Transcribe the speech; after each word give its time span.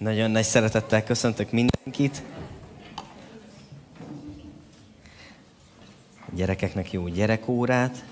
Nagyon 0.00 0.30
nagy 0.30 0.44
szeretettel 0.44 1.04
köszöntök 1.04 1.50
mindenkit. 1.50 2.22
A 6.26 6.30
gyerekeknek 6.34 6.92
jó 6.92 7.08
gyerekórát. 7.08 8.04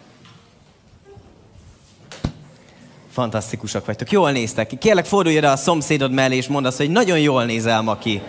Fantasztikusak 3.10 3.86
vagytok. 3.86 4.10
Jól 4.10 4.32
néztek 4.32 4.66
ki. 4.66 4.76
Kérlek, 4.76 5.04
fordulj 5.04 5.36
ide 5.36 5.50
a 5.50 5.56
szomszédod 5.56 6.12
mellé, 6.12 6.36
és 6.36 6.46
mondd 6.46 6.66
azt, 6.66 6.76
hogy 6.76 6.90
nagyon 6.90 7.18
jól 7.18 7.44
nézel, 7.44 7.82
Maki. 7.82 8.22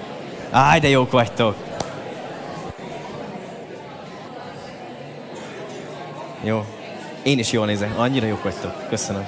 Áj, 0.49 0.79
de 0.79 0.87
jók 0.87 1.11
vagytok. 1.11 1.55
Jó. 6.43 6.65
Én 7.23 7.39
is 7.39 7.51
jól 7.51 7.65
nézek. 7.65 7.97
Annyira 7.97 8.25
jók 8.25 8.43
vagytok. 8.43 8.87
Köszönöm. 8.89 9.27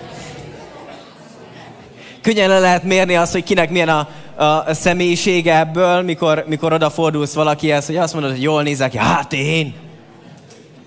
Könnyen 2.21 2.50
le 2.50 2.60
lehet 2.60 2.84
mérni 2.84 3.16
azt, 3.16 3.32
hogy 3.32 3.43
kinek 3.43 3.70
milyen 3.70 3.89
a, 3.89 4.10
a 4.41 4.73
személyisége 4.73 5.59
ebből, 5.59 6.01
mikor, 6.01 6.43
mikor 6.47 6.73
odafordulsz 6.73 7.33
valakihez, 7.33 7.86
hogy 7.86 7.97
azt 7.97 8.13
mondod, 8.13 8.31
hogy 8.31 8.41
jól 8.41 8.64
nézek 8.64 8.91
ki. 8.91 8.97
Hát 8.97 9.33
én? 9.33 9.73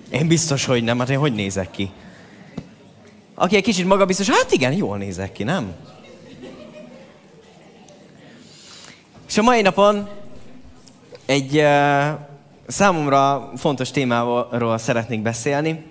Én 0.09 0.27
biztos, 0.27 0.65
hogy 0.65 0.83
nem. 0.83 0.99
Hát 0.99 1.09
én 1.09 1.17
hogy 1.17 1.33
nézek 1.33 1.71
ki? 1.71 1.91
Aki 3.35 3.55
egy 3.55 3.63
kicsit 3.63 3.85
magabiztos, 3.85 4.29
hát 4.29 4.51
igen, 4.51 4.73
jól 4.73 4.97
nézek 4.97 5.31
ki, 5.31 5.43
nem? 5.43 5.73
És 9.27 9.37
a 9.37 9.41
mai 9.41 9.61
napon 9.61 10.09
egy 11.25 11.57
uh, 11.57 12.19
számomra 12.67 13.51
fontos 13.57 13.91
témáról 13.91 14.77
szeretnék 14.77 15.21
beszélni. 15.21 15.85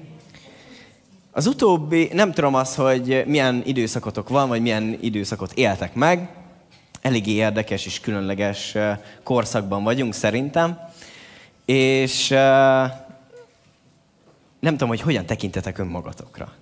Az 1.32 1.46
utóbbi, 1.46 2.10
nem 2.12 2.32
tudom 2.32 2.54
az, 2.54 2.74
hogy 2.74 3.24
milyen 3.26 3.62
időszakotok 3.64 4.28
van, 4.28 4.48
vagy 4.48 4.62
milyen 4.62 4.98
időszakot 5.00 5.52
éltek 5.52 5.94
meg. 5.94 6.28
Eléggé 7.04 7.32
érdekes 7.32 7.86
és 7.86 8.00
különleges 8.00 8.76
korszakban 9.22 9.82
vagyunk 9.82 10.14
szerintem. 10.14 10.78
És 11.64 12.28
nem 14.58 14.70
tudom, 14.70 14.88
hogy 14.88 15.00
hogyan 15.00 15.26
tekintetek 15.26 15.78
önmagatokra. 15.78 16.52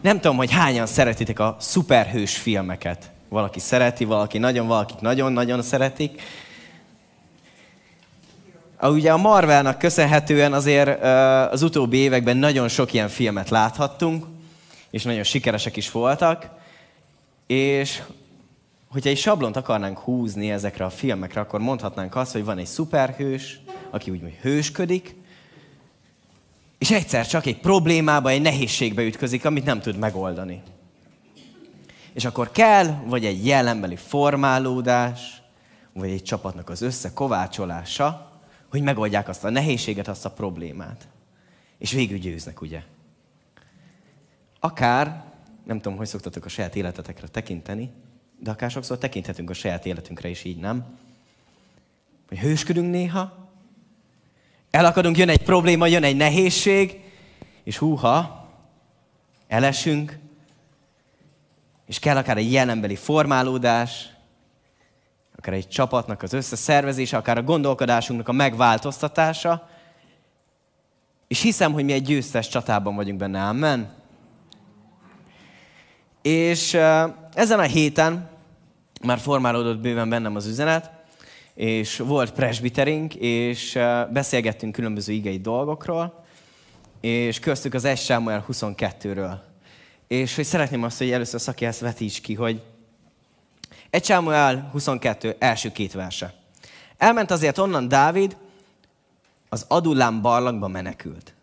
Nem 0.00 0.20
tudom, 0.20 0.36
hogy 0.36 0.52
hányan 0.52 0.86
szeretitek 0.86 1.38
a 1.38 1.56
szuperhős 1.60 2.36
filmeket. 2.36 3.10
Valaki 3.28 3.60
szereti, 3.60 4.04
valaki 4.04 4.38
nagyon, 4.38 4.66
valakik 4.66 4.98
nagyon-nagyon 4.98 5.62
szeretik. 5.62 6.22
Ugye 8.82 9.12
a 9.12 9.16
Marvelnak 9.16 9.78
köszönhetően 9.78 10.52
azért 10.52 11.02
az 11.52 11.62
utóbbi 11.62 11.96
években 11.96 12.36
nagyon 12.36 12.68
sok 12.68 12.92
ilyen 12.92 13.08
filmet 13.08 13.50
láthattunk, 13.50 14.26
és 14.90 15.02
nagyon 15.02 15.22
sikeresek 15.22 15.76
is 15.76 15.90
voltak, 15.90 16.48
és 17.46 18.02
hogyha 18.94 19.10
egy 19.10 19.18
sablont 19.18 19.56
akarnánk 19.56 19.98
húzni 19.98 20.50
ezekre 20.50 20.84
a 20.84 20.90
filmekre, 20.90 21.40
akkor 21.40 21.60
mondhatnánk 21.60 22.16
azt, 22.16 22.32
hogy 22.32 22.44
van 22.44 22.58
egy 22.58 22.66
szuperhős, 22.66 23.60
aki 23.90 24.10
úgy 24.10 24.20
hősködik, 24.40 25.16
és 26.78 26.90
egyszer 26.90 27.26
csak 27.26 27.46
egy 27.46 27.60
problémába, 27.60 28.30
egy 28.30 28.42
nehézségbe 28.42 29.02
ütközik, 29.02 29.44
amit 29.44 29.64
nem 29.64 29.80
tud 29.80 29.96
megoldani. 29.96 30.62
És 32.12 32.24
akkor 32.24 32.50
kell, 32.50 32.86
vagy 33.06 33.24
egy 33.24 33.46
jelenbeli 33.46 33.96
formálódás, 33.96 35.42
vagy 35.92 36.10
egy 36.10 36.22
csapatnak 36.22 36.70
az 36.70 36.82
összekovácsolása, 36.82 38.40
hogy 38.70 38.82
megoldják 38.82 39.28
azt 39.28 39.44
a 39.44 39.50
nehézséget, 39.50 40.08
azt 40.08 40.24
a 40.24 40.30
problémát. 40.30 41.08
És 41.78 41.92
végül 41.92 42.18
győznek, 42.18 42.60
ugye? 42.60 42.82
Akár, 44.60 45.24
nem 45.64 45.80
tudom, 45.80 45.98
hogy 45.98 46.06
szoktatok 46.06 46.44
a 46.44 46.48
saját 46.48 46.76
életetekre 46.76 47.28
tekinteni, 47.28 47.90
de 48.38 48.50
akár 48.50 48.70
sokszor 48.70 48.98
tekinthetünk 48.98 49.50
a 49.50 49.54
saját 49.54 49.86
életünkre 49.86 50.28
is 50.28 50.44
így, 50.44 50.56
nem? 50.56 50.84
Hogy 52.28 52.38
hősködünk 52.38 52.90
néha, 52.90 53.48
elakadunk, 54.70 55.16
jön 55.16 55.28
egy 55.28 55.42
probléma, 55.42 55.86
jön 55.86 56.04
egy 56.04 56.16
nehézség, 56.16 57.00
és 57.62 57.76
húha, 57.76 58.48
elesünk, 59.48 60.18
és 61.86 61.98
kell 61.98 62.16
akár 62.16 62.36
egy 62.36 62.52
jelenbeli 62.52 62.96
formálódás, 62.96 64.08
akár 65.36 65.54
egy 65.54 65.68
csapatnak 65.68 66.22
az 66.22 66.32
összeszervezése, 66.32 67.16
akár 67.16 67.38
a 67.38 67.42
gondolkodásunknak 67.42 68.28
a 68.28 68.32
megváltoztatása, 68.32 69.68
és 71.26 71.40
hiszem, 71.40 71.72
hogy 71.72 71.84
mi 71.84 71.92
egy 71.92 72.02
győztes 72.02 72.48
csatában 72.48 72.94
vagyunk 72.94 73.18
benne, 73.18 73.42
amen. 73.42 73.92
És 76.22 76.74
ezen 77.34 77.58
a 77.58 77.62
héten 77.62 78.30
már 79.04 79.18
formálódott 79.18 79.78
bőven 79.78 80.08
bennem 80.08 80.36
az 80.36 80.46
üzenet, 80.46 80.90
és 81.54 81.98
volt 81.98 82.32
presbiterink, 82.32 83.14
és 83.14 83.78
beszélgettünk 84.12 84.72
különböző 84.72 85.12
igei 85.12 85.38
dolgokról, 85.38 86.24
és 87.00 87.38
köztük 87.38 87.74
az 87.74 87.84
1 87.84 87.98
Sámuel 87.98 88.44
22-ről. 88.52 89.34
És 90.08 90.34
hogy 90.34 90.44
szeretném 90.44 90.82
azt, 90.82 90.98
hogy 90.98 91.10
először 91.10 91.40
Szaki 91.40 91.64
ezt 91.64 91.80
vetíts 91.80 92.20
ki, 92.20 92.34
hogy 92.34 92.62
egy 93.90 94.04
Sámuel 94.04 94.68
22 94.72 95.36
első 95.38 95.72
két 95.72 95.92
verse. 95.92 96.34
Elment 96.98 97.30
azért 97.30 97.58
onnan 97.58 97.88
Dávid, 97.88 98.36
az 99.48 99.64
Adullám 99.68 100.22
barlangba 100.22 100.68
menekült. 100.68 101.34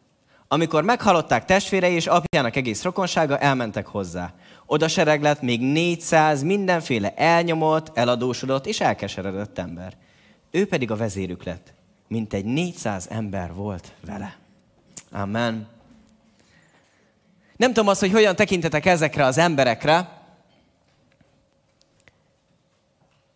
Amikor 0.47 0.83
meghallották 0.83 1.45
testvérei 1.45 1.93
és 1.93 2.07
apjának 2.07 2.55
egész 2.55 2.83
rokonsága, 2.83 3.37
elmentek 3.37 3.87
hozzá. 3.87 4.33
Oda 4.71 4.87
sereg 4.87 5.21
lett 5.21 5.41
még 5.41 5.61
400 5.61 6.43
mindenféle 6.43 7.13
elnyomott, 7.13 7.97
eladósodott 7.97 8.65
és 8.65 8.79
elkeseredett 8.79 9.57
ember. 9.57 9.97
Ő 10.51 10.67
pedig 10.67 10.91
a 10.91 10.95
vezérük 10.95 11.43
lett. 11.43 11.73
Mint 12.07 12.33
egy 12.33 12.45
400 12.45 13.07
ember 13.09 13.53
volt 13.53 13.93
vele. 14.05 14.37
Amen. 15.11 15.67
Nem 17.55 17.73
tudom 17.73 17.87
azt, 17.87 17.99
hogy 17.99 18.11
hogyan 18.11 18.35
tekintetek 18.35 18.85
ezekre 18.85 19.25
az 19.25 19.37
emberekre, 19.37 20.21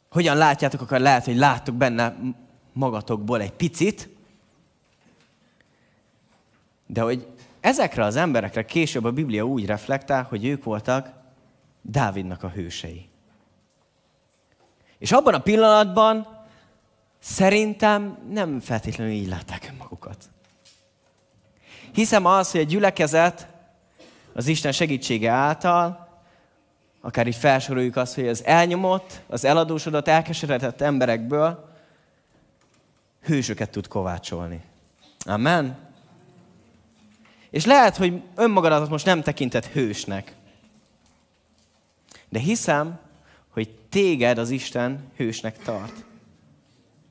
hogyan 0.09 0.38
látjátok, 0.38 0.81
akkor 0.81 1.00
lehet, 1.00 1.25
hogy 1.25 1.38
láttok 1.38 1.75
benne 1.75 2.16
magatokból 2.73 3.41
egy 3.41 3.53
picit, 3.53 4.09
de 6.88 7.02
hogy 7.02 7.28
ezekre 7.59 8.03
az 8.03 8.16
emberekre 8.16 8.66
később 8.66 9.03
a 9.03 9.12
Biblia 9.12 9.44
úgy 9.44 9.66
reflektál, 9.66 10.23
hogy 10.23 10.46
ők 10.46 10.63
voltak 10.63 11.23
Dávidnak 11.88 12.44
a 12.44 12.50
hősei. 12.50 13.09
És 14.97 15.12
abban 15.12 15.34
a 15.34 15.41
pillanatban 15.41 16.28
szerintem 17.19 18.18
nem 18.29 18.59
feltétlenül 18.59 19.13
így 19.13 19.28
látták 19.28 19.73
magukat. 19.78 20.29
Hiszem 21.94 22.25
az, 22.25 22.51
hogy 22.51 22.62
a 22.62 22.63
gyülekezet 22.63 23.47
az 24.34 24.47
Isten 24.47 24.72
segítsége 24.72 25.29
által 25.31 26.06
akár 27.06 27.28
így 27.28 27.35
felsoroljuk 27.35 27.96
azt, 27.96 28.16
hogy 28.16 28.28
az 28.28 28.46
elnyomott, 28.46 29.22
az 29.28 29.46
eladósodott, 29.46 30.07
elkeseredett 30.07 30.81
emberekből 30.81 31.69
hősöket 33.23 33.69
tud 33.69 33.88
kovácsolni. 33.88 34.62
Amen. 35.25 35.78
És 37.50 37.66
lehet, 37.66 37.97
hogy 37.97 38.22
önmagadat 38.35 38.90
most 38.90 39.06
nem 39.06 39.22
tekintett 39.22 39.66
hősnek. 39.66 40.35
De 42.35 42.41
hiszem, 42.41 43.00
hogy 43.50 43.69
téged 43.90 44.38
az 44.38 44.50
Isten 44.50 45.12
hősnek 45.18 45.57
tart. 45.57 46.06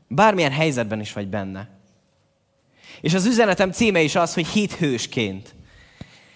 Bármilyen 0.08 0.52
helyzetben 0.52 1.00
is 1.00 1.12
vagy 1.12 1.28
benne. 1.28 1.68
És 3.00 3.14
az 3.14 3.26
üzenetem 3.26 3.72
címe 3.72 4.00
is 4.00 4.14
az, 4.14 4.34
hogy 4.34 4.46
hit 4.46 4.72
hősként. 4.72 5.54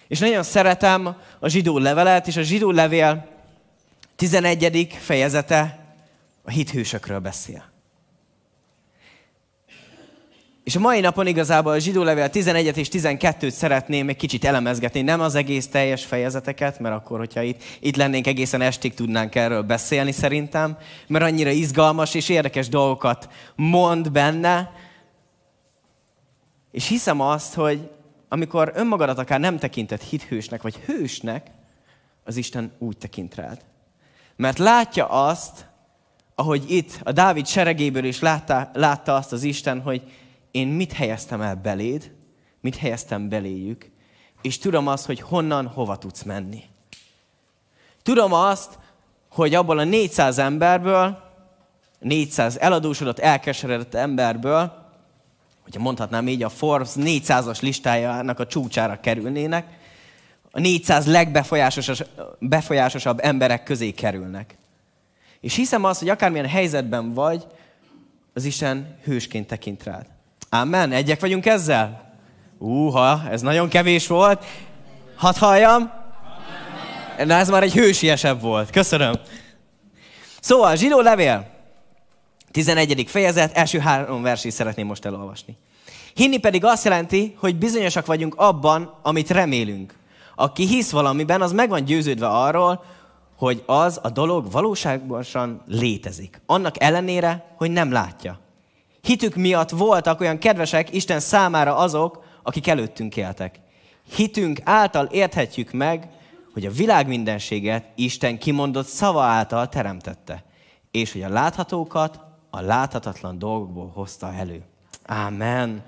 És 0.07 0.19
nagyon 0.19 0.43
szeretem 0.43 1.17
a 1.39 1.47
zsidó 1.47 1.77
levelet, 1.77 2.27
és 2.27 2.37
a 2.37 2.41
zsidó 2.41 2.71
levél 2.71 3.27
11. 4.15 4.97
fejezete 4.99 5.93
a 6.43 6.49
hithősökről 6.49 7.19
beszél. 7.19 7.68
És 10.69 10.75
a 10.75 10.79
mai 10.79 10.99
napon 10.99 11.27
igazából 11.27 11.71
a 11.71 11.79
zsidó 11.79 12.03
levél 12.03 12.29
11 12.29 12.77
és 12.77 12.87
12-t 12.91 13.49
szeretném 13.49 14.09
egy 14.09 14.15
kicsit 14.15 14.45
elemezgetni, 14.45 15.01
nem 15.01 15.21
az 15.21 15.35
egész 15.35 15.67
teljes 15.67 16.05
fejezeteket, 16.05 16.79
mert 16.79 16.95
akkor, 16.95 17.17
hogyha 17.17 17.41
itt, 17.41 17.63
itt 17.79 17.95
lennénk 17.95 18.27
egészen 18.27 18.61
estig 18.61 18.93
tudnánk 18.93 19.35
erről 19.35 19.61
beszélni 19.61 20.11
szerintem, 20.11 20.77
mert 21.07 21.25
annyira 21.25 21.49
izgalmas 21.49 22.13
és 22.13 22.29
érdekes 22.29 22.67
dolgokat 22.67 23.29
mond 23.55 24.11
benne. 24.11 24.71
És 26.71 26.87
hiszem 26.87 27.21
azt, 27.21 27.53
hogy 27.53 27.89
amikor 28.27 28.71
önmagadat 28.75 29.17
akár 29.17 29.39
nem 29.39 29.57
tekintett 29.57 30.03
hithősnek, 30.03 30.61
vagy 30.61 30.75
hősnek, 30.75 31.47
az 32.23 32.37
Isten 32.37 32.71
úgy 32.77 32.97
tekint 32.97 33.35
rád. 33.35 33.61
Mert 34.35 34.57
látja 34.57 35.05
azt, 35.05 35.65
ahogy 36.35 36.63
itt 36.67 36.99
a 37.03 37.11
Dávid 37.11 37.47
seregéből 37.47 38.05
is 38.05 38.19
látta, 38.19 38.69
látta 38.73 39.15
azt 39.15 39.31
az 39.31 39.43
Isten, 39.43 39.81
hogy 39.81 40.01
én 40.51 40.67
mit 40.67 40.93
helyeztem 40.93 41.41
el 41.41 41.55
beléd, 41.55 42.11
mit 42.61 42.75
helyeztem 42.75 43.29
beléjük, 43.29 43.89
és 44.41 44.57
tudom 44.57 44.87
azt, 44.87 45.05
hogy 45.05 45.19
honnan, 45.19 45.67
hova 45.67 45.97
tudsz 45.97 46.23
menni. 46.23 46.63
Tudom 48.03 48.33
azt, 48.33 48.79
hogy 49.29 49.55
abból 49.55 49.79
a 49.79 49.83
400 49.83 50.37
emberből 50.37 51.27
400 51.99 52.57
eladósodott, 52.57 53.19
elkeseredett 53.19 53.93
emberből, 53.93 54.87
hogyha 55.63 55.81
mondhatnám 55.81 56.27
így, 56.27 56.43
a 56.43 56.49
Forbes 56.49 56.91
400-as 56.95 57.61
listájának 57.61 58.39
a 58.39 58.47
csúcsára 58.47 58.99
kerülnének, 58.99 59.77
a 60.51 60.59
400 60.59 61.05
legbefolyásosabb 61.05 63.19
emberek 63.21 63.63
közé 63.63 63.91
kerülnek. 63.91 64.57
És 65.39 65.55
hiszem 65.55 65.83
azt, 65.83 65.99
hogy 65.99 66.09
akármilyen 66.09 66.47
helyzetben 66.47 67.13
vagy, 67.13 67.47
az 68.33 68.45
Isten 68.45 68.97
hősként 69.03 69.47
tekint 69.47 69.83
rád. 69.83 70.05
Amen. 70.49 70.91
Egyek 70.91 71.19
vagyunk 71.19 71.45
ezzel? 71.45 72.13
Úha, 72.57 73.21
ez 73.29 73.41
nagyon 73.41 73.69
kevés 73.69 74.07
volt. 74.07 74.45
Hadd 75.15 75.37
halljam. 75.37 75.91
Na 77.25 77.33
ez 77.33 77.49
már 77.49 77.63
egy 77.63 77.73
hősiesebb 77.73 78.41
volt. 78.41 78.69
Köszönöm. 78.69 79.13
Szóval, 80.41 80.75
zsidó 80.75 80.99
levél, 80.99 81.47
11. 82.51 83.05
fejezet, 83.07 83.57
első 83.57 83.79
három 83.79 84.21
versét 84.21 84.51
szeretném 84.51 84.87
most 84.87 85.05
elolvasni. 85.05 85.57
Hinni 86.13 86.37
pedig 86.37 86.65
azt 86.65 86.83
jelenti, 86.83 87.35
hogy 87.39 87.55
bizonyosak 87.55 88.05
vagyunk 88.05 88.35
abban, 88.37 88.99
amit 89.01 89.29
remélünk. 89.29 89.93
Aki 90.35 90.67
hisz 90.67 90.91
valamiben, 90.91 91.41
az 91.41 91.51
meg 91.51 91.69
van 91.69 91.83
győződve 91.83 92.27
arról, 92.27 92.83
hogy 93.37 93.63
az 93.65 93.99
a 94.03 94.09
dolog 94.09 94.51
valóságban 94.51 95.63
létezik. 95.65 96.41
Annak 96.45 96.81
ellenére, 96.81 97.53
hogy 97.57 97.71
nem 97.71 97.91
látja. 97.91 98.39
Hitük 99.01 99.35
miatt 99.35 99.69
voltak 99.69 100.19
olyan 100.19 100.37
kedvesek 100.37 100.93
Isten 100.93 101.19
számára 101.19 101.75
azok, 101.75 102.23
akik 102.43 102.67
előttünk 102.67 103.17
éltek. 103.17 103.59
Hitünk 104.15 104.59
által 104.63 105.05
érthetjük 105.05 105.71
meg, 105.71 106.07
hogy 106.53 106.65
a 106.65 106.71
világ 106.71 107.07
mindenséget 107.07 107.85
Isten 107.95 108.37
kimondott 108.37 108.87
szava 108.87 109.23
által 109.23 109.69
teremtette, 109.69 110.43
és 110.91 111.11
hogy 111.11 111.21
a 111.21 111.29
láthatókat 111.29 112.19
a 112.49 112.61
láthatatlan 112.61 113.39
dolgokból 113.39 113.91
hozta 113.93 114.33
elő. 114.33 114.63
Ámen. 115.05 115.83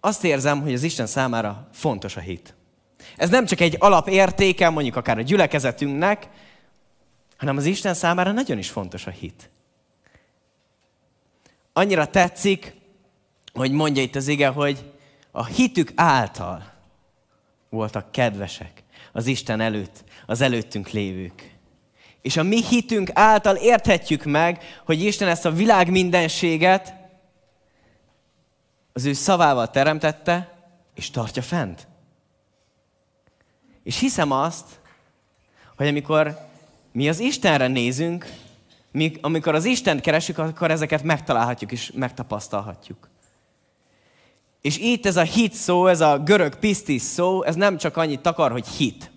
Azt 0.00 0.24
érzem, 0.24 0.62
hogy 0.62 0.74
az 0.74 0.82
Isten 0.82 1.06
számára 1.06 1.68
fontos 1.72 2.16
a 2.16 2.20
hit. 2.20 2.54
Ez 3.16 3.30
nem 3.30 3.44
csak 3.44 3.60
egy 3.60 3.76
alapértéke, 3.78 4.68
mondjuk 4.68 4.96
akár 4.96 5.18
a 5.18 5.22
gyülekezetünknek, 5.22 6.28
hanem 7.36 7.56
az 7.56 7.64
Isten 7.64 7.94
számára 7.94 8.32
nagyon 8.32 8.58
is 8.58 8.70
fontos 8.70 9.06
a 9.06 9.10
hit. 9.10 9.50
Annyira 11.76 12.06
tetszik, 12.06 12.74
hogy 13.52 13.70
mondja 13.70 14.02
itt 14.02 14.14
az 14.14 14.28
ige, 14.28 14.48
hogy 14.48 14.92
a 15.30 15.44
hitük 15.44 15.92
által 15.94 16.72
voltak 17.68 18.12
kedvesek 18.12 18.82
az 19.12 19.26
Isten 19.26 19.60
előtt, 19.60 20.04
az 20.26 20.40
előttünk 20.40 20.88
lévők. 20.88 21.54
És 22.22 22.36
a 22.36 22.42
mi 22.42 22.62
hitünk 22.62 23.10
által 23.14 23.56
érthetjük 23.56 24.24
meg, 24.24 24.62
hogy 24.84 25.02
Isten 25.02 25.28
ezt 25.28 25.44
a 25.44 25.50
világ 25.50 25.90
mindenséget 25.90 26.94
az 28.92 29.04
ő 29.04 29.12
szavával 29.12 29.70
teremtette, 29.70 30.54
és 30.94 31.10
tartja 31.10 31.42
fent. 31.42 31.86
És 33.82 33.98
hiszem 33.98 34.30
azt, 34.30 34.80
hogy 35.76 35.86
amikor 35.86 36.38
mi 36.92 37.08
az 37.08 37.20
Istenre 37.20 37.66
nézünk, 37.66 38.45
mi, 38.96 39.12
amikor 39.20 39.54
az 39.54 39.64
Istent 39.64 40.00
keresünk, 40.00 40.38
akkor 40.38 40.70
ezeket 40.70 41.02
megtalálhatjuk 41.02 41.72
és 41.72 41.92
megtapasztalhatjuk. 41.94 43.08
És 44.60 44.78
itt 44.78 45.06
ez 45.06 45.16
a 45.16 45.22
hit 45.22 45.52
szó, 45.52 45.86
ez 45.86 46.00
a 46.00 46.18
görög 46.18 46.54
pisztis 46.54 47.02
szó, 47.02 47.42
ez 47.42 47.54
nem 47.54 47.76
csak 47.76 47.96
annyit 47.96 48.20
takar, 48.20 48.50
hogy 48.52 48.66
hit. 48.66 49.10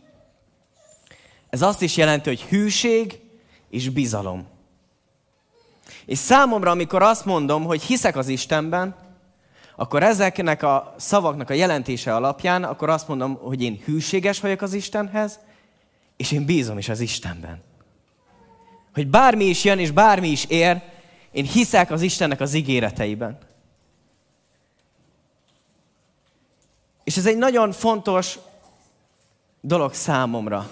Ez 1.49 1.61
azt 1.61 1.81
is 1.81 1.97
jelenti, 1.97 2.29
hogy 2.29 2.41
hűség 2.41 3.19
és 3.69 3.89
bizalom. 3.89 4.47
És 6.05 6.17
számomra, 6.17 6.71
amikor 6.71 7.01
azt 7.01 7.25
mondom, 7.25 7.63
hogy 7.63 7.81
hiszek 7.81 8.15
az 8.15 8.27
Istenben, 8.27 8.95
akkor 9.75 10.03
ezeknek 10.03 10.63
a 10.63 10.95
szavaknak 10.97 11.49
a 11.49 11.53
jelentése 11.53 12.15
alapján, 12.15 12.63
akkor 12.63 12.89
azt 12.89 13.07
mondom, 13.07 13.35
hogy 13.35 13.61
én 13.61 13.81
hűséges 13.85 14.39
vagyok 14.39 14.61
az 14.61 14.73
Istenhez, 14.73 15.39
és 16.17 16.31
én 16.31 16.45
bízom 16.45 16.77
is 16.77 16.89
az 16.89 16.99
Istenben. 16.99 17.68
Hogy 18.93 19.07
bármi 19.07 19.45
is 19.45 19.63
jön, 19.63 19.79
és 19.79 19.91
bármi 19.91 20.27
is 20.27 20.45
ér, 20.45 20.81
én 21.31 21.45
hiszek 21.45 21.91
az 21.91 22.01
Istennek 22.01 22.41
az 22.41 22.53
ígéreteiben. 22.53 23.37
És 27.03 27.17
ez 27.17 27.25
egy 27.25 27.37
nagyon 27.37 27.71
fontos 27.71 28.39
dolog 29.61 29.93
számomra. 29.93 30.69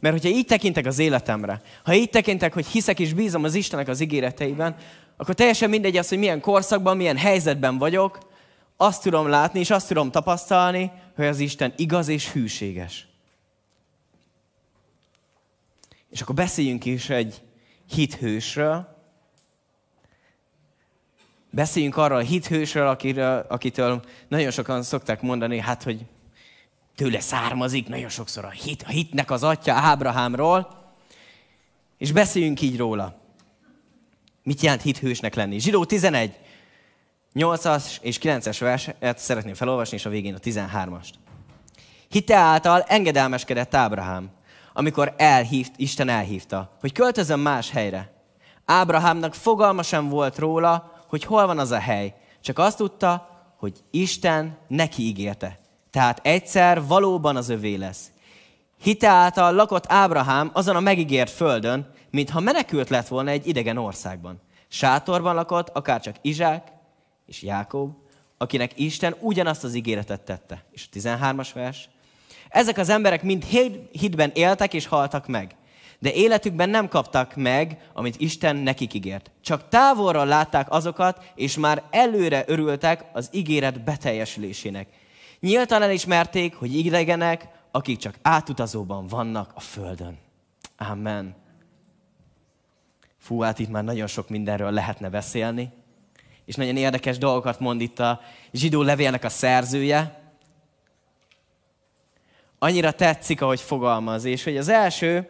Mert 0.00 0.14
hogyha 0.14 0.36
így 0.36 0.46
tekintek 0.46 0.86
az 0.86 0.98
életemre, 0.98 1.60
ha 1.84 1.94
így 1.94 2.10
tekintek, 2.10 2.54
hogy 2.54 2.66
hiszek 2.66 2.98
és 2.98 3.12
bízom 3.12 3.44
az 3.44 3.54
Istennek 3.54 3.88
az 3.88 4.00
ígéreteiben, 4.00 4.76
akkor 5.16 5.34
teljesen 5.34 5.70
mindegy 5.70 5.96
az, 5.96 6.08
hogy 6.08 6.18
milyen 6.18 6.40
korszakban, 6.40 6.96
milyen 6.96 7.16
helyzetben 7.16 7.78
vagyok, 7.78 8.18
azt 8.76 9.02
tudom 9.02 9.28
látni, 9.28 9.60
és 9.60 9.70
azt 9.70 9.88
tudom 9.88 10.10
tapasztalni, 10.10 10.90
hogy 11.16 11.26
az 11.26 11.38
Isten 11.38 11.72
igaz 11.76 12.08
és 12.08 12.32
hűséges. 12.32 13.06
És 16.12 16.20
akkor 16.20 16.34
beszéljünk 16.34 16.84
is 16.84 17.10
egy 17.10 17.42
hithősről. 17.90 18.96
Beszéljünk 21.50 21.96
arról 21.96 22.18
a 22.18 22.22
hithősről, 22.22 22.86
akiről, 22.86 23.46
akitől 23.48 24.04
nagyon 24.28 24.50
sokan 24.50 24.82
szokták 24.82 25.22
mondani, 25.22 25.58
hát, 25.58 25.82
hogy 25.82 26.06
tőle 26.94 27.20
származik 27.20 27.88
nagyon 27.88 28.08
sokszor 28.08 28.44
a 28.44 28.50
hit, 28.50 28.82
a 28.82 28.88
hitnek 28.88 29.30
az 29.30 29.42
atya 29.42 29.72
Ábrahámról, 29.72 30.92
és 31.98 32.12
beszéljünk 32.12 32.60
így 32.60 32.76
róla. 32.76 33.20
Mit 34.42 34.60
jelent 34.60 34.82
hithősnek 34.82 35.34
lenni? 35.34 35.58
Zsidó 35.58 35.84
11, 35.84 36.38
8-as 37.34 37.96
és 38.00 38.18
9-es 38.22 38.56
verset 38.60 39.18
szeretném 39.18 39.54
felolvasni, 39.54 39.96
és 39.96 40.06
a 40.06 40.10
végén 40.10 40.34
a 40.34 40.38
13-ast. 40.38 41.12
Hite 42.08 42.36
által 42.36 42.80
engedelmeskedett 42.80 43.74
Ábrahám, 43.74 44.30
amikor 44.72 45.14
elhívt, 45.16 45.72
Isten 45.76 46.08
elhívta, 46.08 46.76
hogy 46.80 46.92
költözön 46.92 47.38
más 47.38 47.70
helyre. 47.70 48.12
Ábrahámnak 48.64 49.34
fogalma 49.34 49.82
sem 49.82 50.08
volt 50.08 50.38
róla, 50.38 50.92
hogy 51.08 51.24
hol 51.24 51.46
van 51.46 51.58
az 51.58 51.70
a 51.70 51.78
hely, 51.78 52.14
csak 52.40 52.58
azt 52.58 52.76
tudta, 52.76 53.28
hogy 53.58 53.84
Isten 53.90 54.58
neki 54.68 55.02
ígérte. 55.02 55.58
Tehát 55.90 56.20
egyszer 56.22 56.86
valóban 56.86 57.36
az 57.36 57.48
övé 57.48 57.74
lesz. 57.74 58.10
Hite 58.82 59.08
által 59.08 59.52
lakott 59.52 59.84
Ábrahám 59.88 60.50
azon 60.52 60.76
a 60.76 60.80
megígért 60.80 61.30
földön, 61.30 61.90
mintha 62.10 62.40
menekült 62.40 62.88
lett 62.88 63.08
volna 63.08 63.30
egy 63.30 63.46
idegen 63.46 63.76
országban. 63.76 64.40
Sátorban 64.68 65.34
lakott, 65.34 65.68
akárcsak 65.68 66.16
Izsák 66.20 66.72
és 67.26 67.42
Jákob, 67.42 67.92
akinek 68.38 68.78
Isten 68.78 69.14
ugyanazt 69.20 69.64
az 69.64 69.74
ígéretet 69.74 70.20
tette. 70.20 70.64
És 70.70 70.88
a 70.90 70.96
13-as 70.96 71.48
vers. 71.54 71.88
Ezek 72.52 72.78
az 72.78 72.88
emberek 72.88 73.22
mind 73.22 73.44
hitben 73.92 74.30
éltek 74.34 74.74
és 74.74 74.86
haltak 74.86 75.26
meg. 75.26 75.54
De 75.98 76.12
életükben 76.12 76.70
nem 76.70 76.88
kaptak 76.88 77.36
meg, 77.36 77.90
amit 77.92 78.20
Isten 78.20 78.56
nekik 78.56 78.94
ígért. 78.94 79.30
Csak 79.40 79.68
távolról 79.68 80.26
látták 80.26 80.70
azokat, 80.70 81.32
és 81.34 81.56
már 81.56 81.82
előre 81.90 82.44
örültek 82.46 83.04
az 83.12 83.28
ígéret 83.32 83.84
beteljesülésének. 83.84 84.88
Nyíltan 85.40 85.82
elismerték, 85.82 86.54
hogy 86.54 86.76
idegenek, 86.76 87.48
akik 87.70 87.98
csak 87.98 88.14
átutazóban 88.22 89.06
vannak 89.06 89.50
a 89.54 89.60
földön. 89.60 90.18
Amen. 90.76 91.34
Fú, 93.18 93.40
hát 93.40 93.58
itt 93.58 93.70
már 93.70 93.84
nagyon 93.84 94.06
sok 94.06 94.28
mindenről 94.28 94.70
lehetne 94.70 95.08
beszélni. 95.08 95.70
És 96.44 96.54
nagyon 96.54 96.76
érdekes 96.76 97.18
dolgokat 97.18 97.60
mond 97.60 97.80
itt 97.80 97.98
a 97.98 98.20
zsidó 98.52 98.82
levélnek 98.82 99.24
a 99.24 99.28
szerzője. 99.28 100.21
Annyira 102.62 102.90
tetszik, 102.90 103.40
ahogy 103.40 103.60
fogalmaz, 103.60 104.24
és 104.24 104.44
hogy 104.44 104.56
az 104.56 104.68
első 104.68 105.28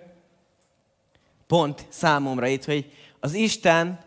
pont 1.47 1.87
számomra 1.89 2.47
itt, 2.47 2.65
hogy 2.65 2.93
az 3.21 3.35
Isten 3.35 4.01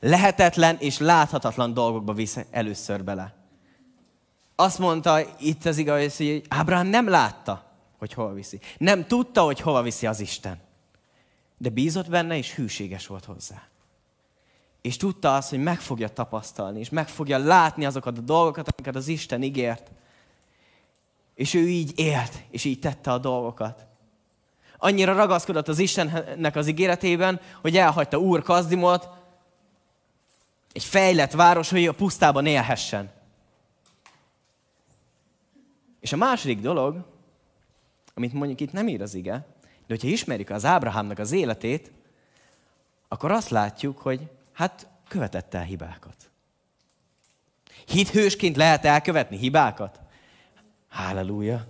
lehetetlen 0.00 0.76
és 0.78 0.98
láthatatlan 0.98 1.74
dolgokba 1.74 2.12
visz 2.12 2.38
először 2.50 3.04
bele. 3.04 3.34
Azt 4.56 4.78
mondta 4.78 5.20
itt 5.38 5.64
az 5.64 5.78
igaz, 5.78 6.16
hogy 6.16 6.42
Ábrahám 6.48 6.86
nem 6.86 7.08
látta, 7.08 7.64
hogy 7.98 8.12
hova 8.12 8.32
viszi. 8.32 8.60
Nem 8.78 9.06
tudta, 9.06 9.42
hogy 9.42 9.60
hova 9.60 9.82
viszi 9.82 10.06
az 10.06 10.20
Isten 10.20 10.68
de 11.60 11.68
bízott 11.68 12.08
benne, 12.08 12.36
és 12.36 12.54
hűséges 12.54 13.06
volt 13.06 13.24
hozzá. 13.24 13.62
És 14.80 14.96
tudta 14.96 15.34
azt, 15.34 15.50
hogy 15.50 15.62
meg 15.62 15.80
fogja 15.80 16.08
tapasztalni, 16.08 16.78
és 16.78 16.88
meg 16.88 17.08
fogja 17.08 17.38
látni 17.38 17.84
azokat 17.84 18.18
a 18.18 18.20
dolgokat, 18.20 18.68
amiket 18.68 18.96
az 18.96 19.08
Isten 19.08 19.42
ígért. 19.42 19.90
És 21.40 21.54
ő 21.54 21.68
így 21.68 21.92
élt, 21.98 22.42
és 22.50 22.64
így 22.64 22.78
tette 22.78 23.12
a 23.12 23.18
dolgokat. 23.18 23.86
Annyira 24.78 25.14
ragaszkodott 25.14 25.68
az 25.68 25.78
Istennek 25.78 26.56
az 26.56 26.66
ígéretében, 26.66 27.40
hogy 27.60 27.76
elhagyta 27.76 28.18
Úr 28.18 28.42
Kazdimot, 28.42 29.08
egy 30.72 30.84
fejlett 30.84 31.32
város, 31.32 31.70
hogy 31.70 31.86
a 31.86 31.92
pusztában 31.92 32.46
élhessen. 32.46 33.10
És 36.00 36.12
a 36.12 36.16
második 36.16 36.60
dolog, 36.60 37.04
amit 38.14 38.32
mondjuk 38.32 38.60
itt 38.60 38.72
nem 38.72 38.88
ír 38.88 39.02
az 39.02 39.14
ige, 39.14 39.46
de 39.62 39.86
hogyha 39.86 40.08
ismerjük 40.08 40.50
az 40.50 40.64
Ábrahámnak 40.64 41.18
az 41.18 41.32
életét, 41.32 41.92
akkor 43.08 43.30
azt 43.30 43.50
látjuk, 43.50 43.98
hogy 43.98 44.30
hát 44.52 44.86
követett 45.08 45.54
el 45.54 45.64
hibákat. 45.64 46.30
Hithősként 47.86 48.56
lehet 48.56 48.84
elkövetni 48.84 49.36
hibákat? 49.36 49.99
Halleluja! 50.90 51.66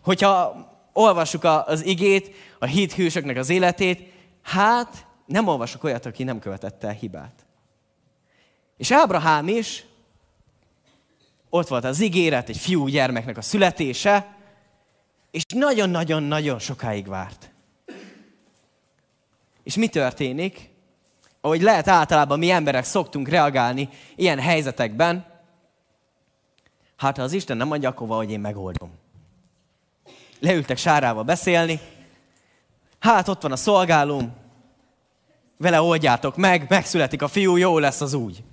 Hogyha 0.00 0.66
olvassuk 0.92 1.44
az 1.44 1.84
igét, 1.84 2.34
a 2.58 2.64
hithősöknek 2.64 3.36
az 3.36 3.48
életét, 3.48 4.12
hát 4.42 5.06
nem 5.26 5.48
olvasok 5.48 5.84
olyat, 5.84 6.06
aki 6.06 6.24
nem 6.24 6.38
követett 6.38 6.84
el 6.84 6.92
hibát. 6.92 7.46
És 8.76 8.90
Ábrahám 8.90 9.48
is, 9.48 9.84
ott 11.48 11.68
volt 11.68 11.84
az 11.84 12.00
ígéret, 12.00 12.48
egy 12.48 12.56
fiú 12.56 12.86
gyermeknek 12.86 13.36
a 13.36 13.42
születése, 13.42 14.36
és 15.30 15.42
nagyon-nagyon-nagyon 15.54 16.58
sokáig 16.58 17.06
várt. 17.06 17.50
És 19.62 19.76
mi 19.76 19.88
történik? 19.88 20.70
Ahogy 21.40 21.62
lehet 21.62 21.88
általában 21.88 22.38
mi 22.38 22.50
emberek 22.50 22.84
szoktunk 22.84 23.28
reagálni 23.28 23.88
ilyen 24.16 24.38
helyzetekben, 24.38 25.33
hát 26.96 27.16
ha 27.16 27.22
az 27.22 27.32
Isten 27.32 27.56
nem 27.56 27.70
adja, 27.70 27.88
akkor 27.88 28.08
hogy 28.08 28.30
én 28.30 28.40
megoldom. 28.40 28.92
Leültek 30.40 30.76
Sárával 30.76 31.22
beszélni, 31.22 31.80
hát 32.98 33.28
ott 33.28 33.42
van 33.42 33.52
a 33.52 33.56
szolgálóm, 33.56 34.32
vele 35.56 35.80
oldjátok 35.80 36.36
meg, 36.36 36.66
megszületik 36.68 37.22
a 37.22 37.28
fiú, 37.28 37.56
jó 37.56 37.78
lesz 37.78 38.00
az 38.00 38.12
úgy. 38.12 38.44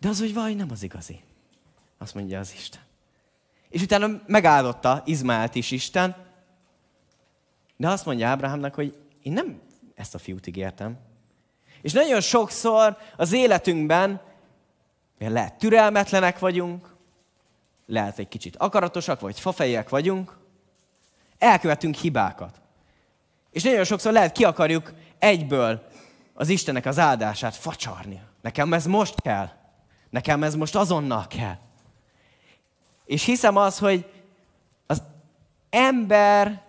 De 0.00 0.08
az, 0.08 0.18
hogy 0.18 0.34
vaj, 0.34 0.54
nem 0.54 0.70
az 0.70 0.82
igazi. 0.82 1.20
Azt 1.98 2.14
mondja 2.14 2.38
az 2.38 2.52
Isten. 2.52 2.80
És 3.68 3.82
utána 3.82 4.20
megáldotta 4.26 5.02
Izmaelt 5.04 5.54
is 5.54 5.70
Isten, 5.70 6.16
de 7.76 7.88
azt 7.88 8.06
mondja 8.06 8.28
Ábrahámnak, 8.28 8.74
hogy 8.74 8.98
én 9.22 9.32
nem 9.32 9.60
ezt 9.94 10.14
a 10.14 10.18
fiút 10.18 10.46
ígértem. 10.46 10.98
És 11.82 11.92
nagyon 11.92 12.20
sokszor 12.20 12.96
az 13.16 13.32
életünkben 13.32 14.20
lehet 15.18 15.58
türelmetlenek 15.58 16.38
vagyunk, 16.38 16.96
lehet 17.86 18.18
egy 18.18 18.28
kicsit 18.28 18.56
akaratosak, 18.56 19.20
vagy 19.20 19.40
fafejek 19.40 19.88
vagyunk, 19.88 20.38
elkövetünk 21.38 21.94
hibákat. 21.94 22.60
És 23.50 23.62
nagyon 23.62 23.84
sokszor 23.84 24.12
lehet 24.12 24.32
ki 24.32 24.44
akarjuk 24.44 24.92
egyből 25.18 25.86
az 26.34 26.48
Istenek 26.48 26.86
az 26.86 26.98
áldását 26.98 27.56
facsarni. 27.56 28.20
Nekem 28.40 28.72
ez 28.72 28.86
most 28.86 29.20
kell. 29.20 29.48
Nekem 30.10 30.42
ez 30.42 30.54
most 30.54 30.76
azonnal 30.76 31.26
kell. 31.26 31.56
És 33.04 33.24
hiszem 33.24 33.56
az, 33.56 33.78
hogy 33.78 34.10
az 34.86 35.02
ember 35.70 36.62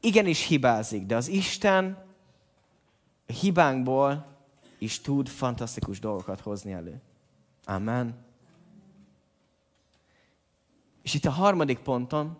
igenis 0.00 0.46
hibázik, 0.46 1.06
de 1.06 1.16
az 1.16 1.28
Isten 1.28 2.04
a 3.26 3.32
hibánkból 3.32 4.26
is 4.78 5.00
tud 5.00 5.28
fantasztikus 5.28 5.98
dolgokat 5.98 6.40
hozni 6.40 6.72
elő. 6.72 7.02
Amen. 7.64 8.24
És 11.02 11.14
itt 11.14 11.24
a 11.24 11.30
harmadik 11.30 11.78
ponton, 11.78 12.38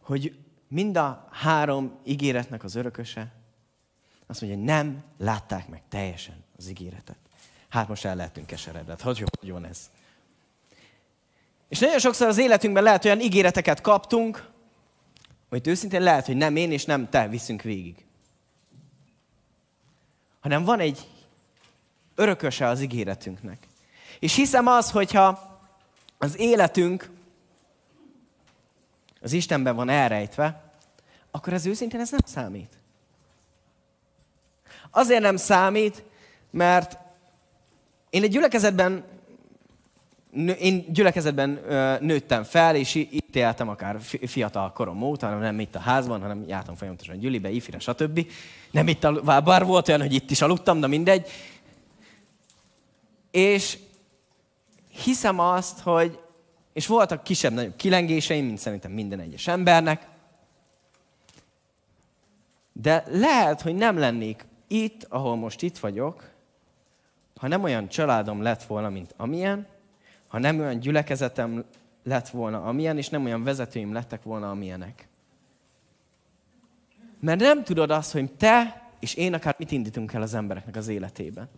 hogy 0.00 0.38
mind 0.68 0.96
a 0.96 1.28
három 1.30 1.98
ígéretnek 2.04 2.64
az 2.64 2.74
örököse 2.74 3.32
azt 4.26 4.40
mondja, 4.40 4.58
hogy 4.58 4.68
nem 4.68 5.02
látták 5.18 5.68
meg 5.68 5.82
teljesen 5.88 6.44
az 6.58 6.68
ígéretet. 6.68 7.16
Hát 7.68 7.88
most 7.88 8.04
el 8.04 8.16
lehetünk 8.16 8.46
keseredett. 8.46 9.00
Hogy, 9.00 9.24
hogy 9.40 9.50
van 9.50 9.64
ez? 9.64 9.90
És 11.68 11.78
nagyon 11.78 11.98
sokszor 11.98 12.28
az 12.28 12.38
életünkben 12.38 12.82
lehet 12.82 13.04
olyan 13.04 13.20
ígéreteket 13.20 13.80
kaptunk, 13.80 14.50
hogy 15.48 15.66
őszintén 15.66 16.02
lehet, 16.02 16.26
hogy 16.26 16.36
nem 16.36 16.56
én 16.56 16.72
és 16.72 16.84
nem 16.84 17.08
te 17.08 17.28
viszünk 17.28 17.62
végig. 17.62 18.04
Hanem 20.40 20.64
van 20.64 20.80
egy 20.80 21.08
örököse 22.14 22.66
az 22.66 22.80
ígéretünknek. 22.80 23.58
És 24.18 24.34
hiszem 24.34 24.66
az, 24.66 24.90
hogyha 24.90 25.52
az 26.18 26.38
életünk 26.38 27.10
az 29.20 29.32
Istenben 29.32 29.76
van 29.76 29.88
elrejtve, 29.88 30.62
akkor 31.30 31.52
ez 31.52 31.66
őszintén 31.66 32.00
ez 32.00 32.10
nem 32.10 32.20
számít. 32.24 32.78
Azért 34.90 35.20
nem 35.20 35.36
számít, 35.36 36.04
mert 36.50 36.98
én 38.10 38.22
egy 38.22 38.30
gyülekezetben 38.30 39.04
én 40.58 40.84
gyülekezetben 40.88 41.60
nőttem 42.00 42.42
fel, 42.42 42.76
és 42.76 42.94
itt 42.94 43.36
éltem 43.36 43.68
akár 43.68 44.00
fiatal 44.26 44.72
korom 44.72 45.02
óta, 45.02 45.38
nem 45.38 45.60
itt 45.60 45.74
a 45.74 45.78
házban, 45.78 46.20
hanem 46.20 46.44
jártam 46.46 46.74
folyamatosan 46.74 47.18
gyülibe, 47.18 47.50
ifire, 47.50 47.78
stb. 47.78 48.26
Nem 48.70 48.88
itt, 48.88 49.04
a, 49.04 49.40
bár 49.40 49.64
volt 49.64 49.88
olyan, 49.88 50.00
hogy 50.00 50.12
itt 50.12 50.30
is 50.30 50.42
aludtam, 50.42 50.80
de 50.80 50.86
mindegy. 50.86 51.28
És 53.34 53.78
hiszem 54.88 55.38
azt, 55.38 55.80
hogy, 55.80 56.20
és 56.72 56.86
voltak 56.86 57.22
kisebb-nagyobb 57.22 57.76
kilengéseim, 57.76 58.46
mint 58.46 58.58
szerintem 58.58 58.90
minden 58.92 59.20
egyes 59.20 59.46
embernek, 59.46 60.06
de 62.72 63.04
lehet, 63.08 63.60
hogy 63.60 63.74
nem 63.74 63.98
lennék 63.98 64.44
itt, 64.66 65.06
ahol 65.08 65.36
most 65.36 65.62
itt 65.62 65.78
vagyok, 65.78 66.30
ha 67.36 67.48
nem 67.48 67.62
olyan 67.62 67.88
családom 67.88 68.42
lett 68.42 68.62
volna, 68.62 68.88
mint 68.88 69.14
amilyen, 69.16 69.66
ha 70.28 70.38
nem 70.38 70.60
olyan 70.60 70.78
gyülekezetem 70.78 71.64
lett 72.02 72.28
volna, 72.28 72.62
amilyen, 72.62 72.98
és 72.98 73.08
nem 73.08 73.24
olyan 73.24 73.42
vezetőim 73.42 73.92
lettek 73.92 74.22
volna, 74.22 74.50
amilyenek. 74.50 75.08
Mert 77.20 77.40
nem 77.40 77.64
tudod 77.64 77.90
azt, 77.90 78.12
hogy 78.12 78.32
te 78.32 78.82
és 78.98 79.14
én 79.14 79.34
akár 79.34 79.54
mit 79.58 79.70
indítunk 79.70 80.12
el 80.12 80.22
az 80.22 80.34
embereknek 80.34 80.76
az 80.76 80.88
életében. 80.88 81.48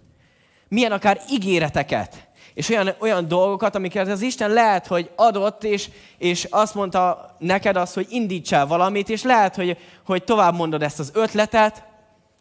Milyen 0.68 0.92
akár 0.92 1.20
ígéreteket, 1.30 2.26
és 2.54 2.68
olyan, 2.68 2.94
olyan 2.98 3.28
dolgokat, 3.28 3.74
amiket 3.74 4.08
az 4.08 4.22
Isten 4.22 4.50
lehet, 4.50 4.86
hogy 4.86 5.10
adott, 5.16 5.64
és, 5.64 5.90
és 6.18 6.44
azt 6.44 6.74
mondta 6.74 7.34
neked 7.38 7.76
azt, 7.76 7.94
hogy 7.94 8.06
indítsál 8.10 8.66
valamit, 8.66 9.08
és 9.08 9.22
lehet, 9.22 9.54
hogy, 9.54 9.78
hogy 10.04 10.24
tovább 10.24 10.54
mondod 10.54 10.82
ezt 10.82 10.98
az 10.98 11.10
ötletet, 11.14 11.84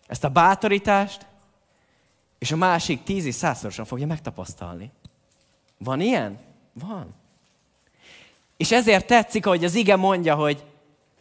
ezt 0.08 0.24
a 0.24 0.30
bátorítást, 0.30 1.26
és 2.40 2.52
a 2.52 2.56
másik 2.56 3.04
tíz 3.04 3.26
és 3.26 3.36
százszorosan 3.36 3.86
fogja 3.86 4.06
megtapasztalni. 4.06 4.92
Van 5.78 6.02
ilyen? 6.02 6.40
Van. 6.74 7.14
És 8.58 8.72
ezért 8.72 9.08
tetszik, 9.08 9.46
hogy 9.46 9.64
az 9.64 9.76
ige 9.76 9.96
mondja, 9.96 10.36
hogy 10.36 10.64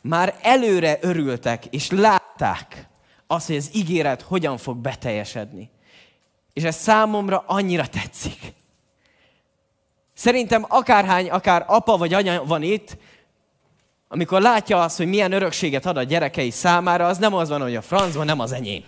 már 0.01 0.39
előre 0.43 0.99
örültek, 1.01 1.67
és 1.67 1.91
látták 1.91 2.89
azt, 3.27 3.47
hogy 3.47 3.57
az 3.57 3.71
ígéret 3.73 4.23
hogyan 4.23 4.57
fog 4.57 4.77
beteljesedni. 4.77 5.71
És 6.55 6.63
ez 6.63 6.77
számomra 6.77 7.45
annyira 7.47 7.87
tetszik. 7.87 8.53
Szerintem 10.15 10.65
akárhány, 10.69 11.31
akár 11.31 11.65
apa 11.67 11.97
vagy 11.97 12.15
anya 12.15 12.45
van 12.45 12.63
itt, 12.63 12.97
amikor 14.09 14.41
látja 14.41 14.83
azt, 14.83 14.97
hogy 14.97 15.07
milyen 15.07 15.33
örökséget 15.33 15.87
ad 15.87 15.97
a 15.97 16.03
gyerekei 16.03 16.51
számára, 16.51 17.07
az 17.07 17.19
nem 17.19 17.35
az 17.35 17.49
van, 17.49 17.61
hogy 17.61 17.77
a 17.77 17.83
francban 17.83 18.27
nem 18.27 18.41
az 18.41 18.53
enyém. 18.53 18.85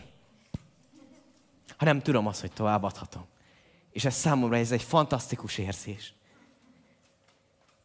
Hanem 1.76 2.00
tudom 2.00 2.26
azt, 2.26 2.40
hogy 2.40 2.52
továbbadhatom. 2.52 3.26
És 3.92 4.04
ez 4.04 4.14
számomra 4.14 4.56
ez 4.56 4.72
egy 4.72 4.82
fantasztikus 4.82 5.58
érzés. 5.58 6.14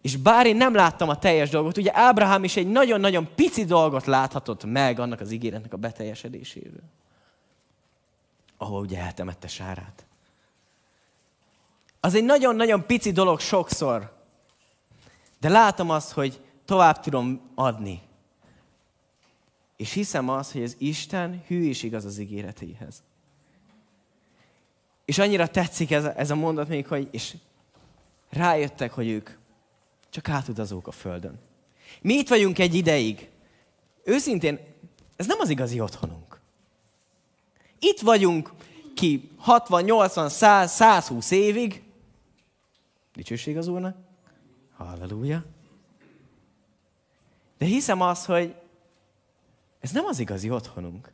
És 0.02 0.16
bár 0.16 0.46
én 0.46 0.56
nem 0.56 0.76
láttam 0.76 1.10
a 1.10 1.20
teljes 1.20 1.50
dolgot, 1.50 1.78
ugye 1.78 1.92
Ábrahám 1.94 2.44
is 2.44 2.56
egy 2.56 2.68
nagyon-nagyon 2.68 3.30
pici 3.36 3.66
dolgot 3.66 4.06
láthatott 4.06 4.66
meg 4.66 5.00
annak 5.00 5.20
az 5.20 5.32
ígéretnek 5.32 5.74
a 5.74 5.78
beteljesedéséről. 5.78 6.84
Ahol 8.62 8.82
ugye 8.82 9.00
eltemette 9.00 9.48
Sárát. 9.48 10.06
Az 12.00 12.16
egy 12.16 12.24
nagyon-nagyon 12.24 12.86
pici 12.86 13.12
dolog 13.12 13.40
sokszor. 13.40 14.18
De 15.40 15.50
látom 15.50 15.90
azt, 15.90 16.12
hogy 16.12 16.42
tovább 16.66 17.00
tudom 17.00 17.52
adni. 17.56 18.02
És 19.78 19.92
hiszem 19.92 20.30
azt, 20.30 20.52
hogy 20.52 20.64
az 20.64 20.76
Isten 20.80 21.44
hű 21.48 21.68
és 21.68 21.84
igaz 21.84 22.06
az 22.06 22.18
ígéretéhez. 22.18 23.04
És 25.06 25.18
annyira 25.18 25.48
tetszik 25.48 25.92
ez, 25.92 26.04
ez 26.04 26.32
a 26.32 26.36
mondat 26.36 26.68
még, 26.68 26.88
hogy 26.88 27.08
és 27.12 27.36
rájöttek, 28.30 28.92
hogy 28.92 29.08
ők 29.08 29.30
csak 30.10 30.30
átutazók 30.30 30.88
a 30.88 30.92
Földön. 30.92 31.40
Mi 32.02 32.14
itt 32.14 32.30
vagyunk 32.30 32.60
egy 32.60 32.76
ideig. 32.76 33.30
Őszintén, 34.04 34.60
ez 35.16 35.28
nem 35.28 35.40
az 35.40 35.50
igazi 35.50 35.80
otthonunk. 35.80 36.31
Itt 37.84 38.00
vagyunk 38.00 38.52
ki 38.96 39.30
60, 39.38 39.84
80, 39.84 40.30
100, 40.30 40.72
120 40.72 41.32
évig. 41.32 41.84
Dicsőség 43.14 43.58
az 43.58 43.68
Úrnak. 43.68 43.96
Halleluja. 44.78 45.46
De 47.58 47.66
hiszem 47.66 48.02
azt, 48.02 48.26
hogy 48.26 48.56
ez 49.80 49.92
nem 49.92 50.06
az 50.06 50.20
igazi 50.20 50.50
otthonunk. 50.50 51.12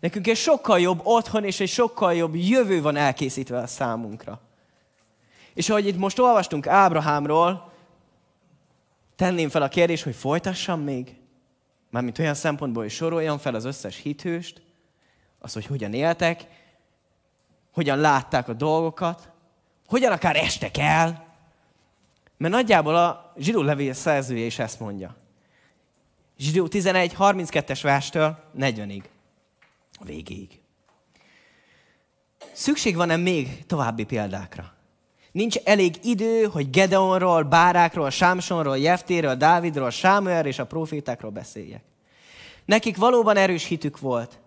Nekünk 0.00 0.26
egy 0.26 0.36
sokkal 0.36 0.80
jobb 0.80 1.00
otthon 1.04 1.44
és 1.44 1.60
egy 1.60 1.68
sokkal 1.68 2.14
jobb 2.14 2.34
jövő 2.34 2.82
van 2.82 2.96
elkészítve 2.96 3.58
a 3.58 3.66
számunkra. 3.66 4.40
És 5.54 5.68
ahogy 5.68 5.86
itt 5.86 5.98
most 5.98 6.18
olvastunk 6.18 6.66
Ábrahámról, 6.66 7.72
tenném 9.16 9.48
fel 9.48 9.62
a 9.62 9.68
kérdést, 9.68 10.04
hogy 10.04 10.14
folytassam 10.14 10.80
még? 10.80 11.16
mármint 11.90 12.18
olyan 12.18 12.34
szempontból, 12.34 12.82
hogy 12.82 12.92
soroljam 12.92 13.38
fel 13.38 13.54
az 13.54 13.64
összes 13.64 13.96
hithőst, 13.96 14.62
az, 15.42 15.52
hogy 15.52 15.66
hogyan 15.66 15.92
éltek, 15.92 16.46
hogyan 17.72 17.98
látták 17.98 18.48
a 18.48 18.52
dolgokat, 18.52 19.30
hogyan 19.86 20.12
akár 20.12 20.36
estek 20.36 20.76
el, 20.76 21.34
mert 22.36 22.54
nagyjából 22.54 22.96
a 22.96 23.32
zsidó 23.36 23.62
levél 23.62 23.92
szerzője 23.92 24.44
is 24.44 24.58
ezt 24.58 24.80
mondja. 24.80 25.16
Zsidó 26.38 26.68
11, 26.68 27.14
32-es 27.18 27.80
verstől 27.82 28.38
40-ig. 28.58 29.02
A 29.92 30.04
végéig. 30.04 30.60
Szükség 32.52 32.96
van-e 32.96 33.16
még 33.16 33.66
további 33.66 34.04
példákra? 34.04 34.72
Nincs 35.32 35.56
elég 35.56 35.96
idő, 36.02 36.44
hogy 36.44 36.70
Gedeonról, 36.70 37.42
Bárákról, 37.42 38.10
Sámsonról, 38.10 38.78
Jeftéről, 38.78 39.34
Dávidról, 39.34 39.90
Sámuel 39.90 40.46
és 40.46 40.58
a 40.58 40.66
profétákról 40.66 41.30
beszéljek. 41.30 41.82
Nekik 42.64 42.96
valóban 42.96 43.36
erős 43.36 43.64
hitük 43.64 43.98
volt. 43.98 44.41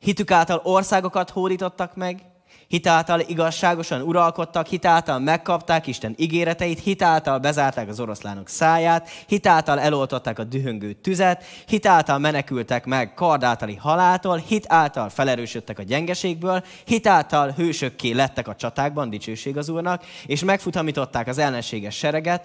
Hitük 0.00 0.30
által 0.30 0.60
országokat 0.64 1.30
hódítottak 1.30 1.96
meg, 1.96 2.22
hitáltal 2.68 3.20
igazságosan 3.20 4.00
uralkodtak, 4.00 4.66
hitáltal 4.66 5.18
megkapták 5.18 5.86
Isten 5.86 6.14
ígéreteit, 6.18 6.78
hitáltal 6.78 7.38
bezárták 7.38 7.88
az 7.88 8.00
oroszlánok 8.00 8.48
száját, 8.48 9.08
hitáltal 9.26 9.80
eloltották 9.80 10.38
a 10.38 10.44
dühöngő 10.44 10.92
tüzet, 10.92 11.44
hitáltal 11.66 12.18
menekültek 12.18 12.84
meg 12.84 13.14
kardáltali 13.14 13.74
haláltól, 13.74 14.36
hitáltal 14.36 15.08
felerősödtek 15.08 15.78
a 15.78 15.82
gyengeségből, 15.82 16.64
hitáltal 16.84 17.50
hősökké 17.50 18.10
lettek 18.10 18.48
a 18.48 18.56
csatákban, 18.56 19.10
dicsőség 19.10 19.56
az 19.56 19.68
Úrnak, 19.68 20.04
és 20.26 20.44
megfutamították 20.44 21.26
az 21.26 21.38
ellenséges 21.38 21.96
sereget, 21.96 22.42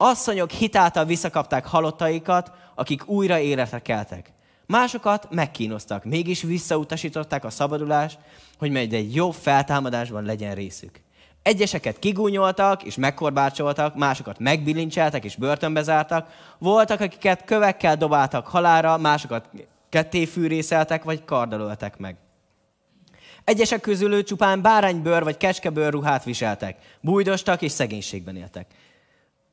Asszonyok 0.00 0.50
hitáltal 0.50 1.04
visszakapták 1.04 1.66
halottaikat, 1.66 2.52
akik 2.74 3.08
újra 3.08 3.38
életre 3.38 3.78
keltek. 3.78 4.37
Másokat 4.68 5.26
megkínoztak, 5.30 6.04
mégis 6.04 6.42
visszautasították 6.42 7.44
a 7.44 7.50
szabadulást, 7.50 8.18
hogy 8.58 8.70
majd 8.70 8.92
egy 8.92 9.14
jobb 9.14 9.32
feltámadásban 9.32 10.24
legyen 10.24 10.54
részük. 10.54 11.00
Egyeseket 11.42 11.98
kigúnyoltak 11.98 12.82
és 12.82 12.96
megkorbácsoltak, 12.96 13.96
másokat 13.96 14.38
megbilincseltek 14.38 15.24
és 15.24 15.36
börtönbe 15.36 15.82
zártak, 15.82 16.30
voltak, 16.58 17.00
akiket 17.00 17.44
kövekkel 17.44 17.96
dobáltak 17.96 18.46
halára, 18.46 18.96
másokat 18.96 19.48
kettéfűrészeltek 19.88 21.04
vagy 21.04 21.24
kardalöltek 21.24 21.98
meg. 21.98 22.16
Egyesek 23.44 23.80
közül 23.80 24.24
csupán 24.24 24.62
báránybőr 24.62 25.22
vagy 25.22 25.36
kecskebőr 25.36 25.92
ruhát 25.92 26.24
viseltek, 26.24 26.76
bújdostak 27.00 27.62
és 27.62 27.72
szegénységben 27.72 28.36
éltek. 28.36 28.66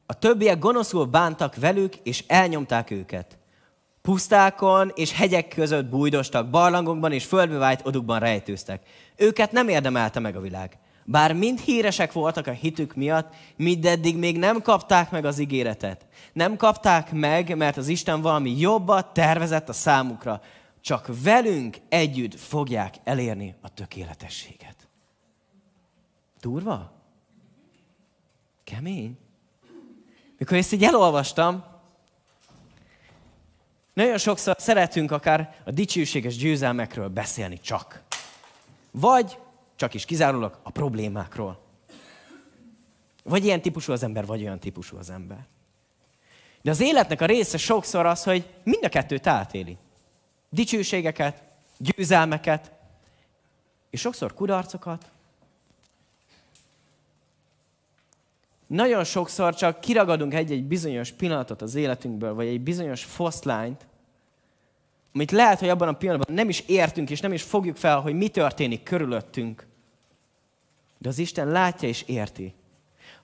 A 0.05 0.13
többiek 0.13 0.60
gonoszul 0.60 1.05
bántak 1.05 1.55
velük, 1.55 1.95
és 1.95 2.24
elnyomták 2.27 2.91
őket. 2.91 3.38
Pusztákon 4.06 4.92
és 4.96 5.12
hegyek 5.12 5.48
között 5.48 5.86
bújdostak, 5.86 6.50
barlangokban 6.50 7.12
és 7.12 7.26
földbevájt 7.26 7.86
odukban 7.86 8.20
rejtőztek. 8.20 8.82
Őket 9.16 9.52
nem 9.52 9.68
érdemelte 9.68 10.20
meg 10.20 10.36
a 10.36 10.42
világ. 10.42 10.78
Bár 11.06 11.34
mind 11.34 11.60
híresek 11.60 12.12
voltak 12.12 12.48
a 12.48 12.52
hitük 12.52 12.96
miatt, 12.96 13.34
mindeddig 13.56 14.18
még 14.18 14.38
nem 14.38 14.62
kapták 14.62 15.12
meg 15.12 15.26
az 15.26 15.40
ígéretet. 15.40 16.06
Nem 16.34 16.58
kapták 16.58 17.12
meg, 17.12 17.58
mert 17.58 17.78
az 17.78 17.88
Isten 17.88 18.22
valami 18.22 18.60
jobbat 18.60 19.14
tervezett 19.14 19.70
a 19.70 19.74
számukra. 19.74 20.42
Csak 20.82 21.10
velünk 21.24 21.78
együtt 21.90 22.40
fogják 22.40 22.96
elérni 23.04 23.56
a 23.62 23.74
tökéletességet. 23.74 24.88
Durva? 26.42 26.92
Kemény? 28.64 29.18
Mikor 30.38 30.58
ezt 30.58 30.74
így 30.74 30.84
elolvastam, 30.84 31.75
nagyon 33.95 34.17
sokszor 34.17 34.55
szeretünk 34.60 35.12
akár 35.12 35.55
a 35.65 35.71
dicsőséges 35.71 36.36
győzelmekről 36.38 37.08
beszélni 37.08 37.60
csak. 37.60 38.01
Vagy 38.91 39.38
csak 39.75 39.93
is 39.93 40.05
kizárólag 40.05 40.60
a 40.63 40.69
problémákról. 40.69 41.60
Vagy 43.23 43.45
ilyen 43.45 43.62
típusú 43.62 43.91
az 43.91 44.03
ember, 44.03 44.25
vagy 44.25 44.41
olyan 44.41 44.60
típusú 44.60 44.97
az 44.97 45.10
ember. 45.10 45.45
De 46.62 46.71
az 46.71 46.79
életnek 46.79 47.21
a 47.21 47.25
része 47.25 47.58
sokszor 47.58 48.05
az, 48.05 48.23
hogy 48.23 48.53
mind 48.63 48.84
a 48.84 48.89
kettőt 48.89 49.27
átéli. 49.27 49.77
Dicsőségeket, 50.49 51.43
győzelmeket, 51.77 52.71
és 53.89 53.99
sokszor 53.99 54.34
kudarcokat, 54.34 55.12
nagyon 58.67 59.04
sokszor 59.04 59.56
csak 59.56 59.80
kiragadunk 59.80 60.34
egy-egy 60.34 60.63
bizonyos 60.63 61.12
pillanatot 61.12 61.62
az 61.62 61.75
életünkből, 61.75 62.34
vagy 62.34 62.47
egy 62.47 62.62
bizonyos 62.62 63.04
foszlányt, 63.04 63.88
amit 65.13 65.32
lehet, 65.32 65.60
hogy 65.60 65.69
abban 65.69 65.88
a 65.88 65.93
pillanatban 65.93 66.36
nem 66.36 66.49
is 66.49 66.60
értünk, 66.60 67.10
és 67.10 67.19
nem 67.19 67.34
is 67.34 67.43
fogjuk 67.43 67.75
fel, 67.75 67.99
hogy 67.99 68.13
mi 68.13 68.28
történik 68.28 68.84
körülöttünk. 68.84 69.67
De 70.97 71.10
az 71.10 71.17
Isten 71.17 71.47
látja 71.47 71.88
és 71.88 72.01
érti. 72.01 72.54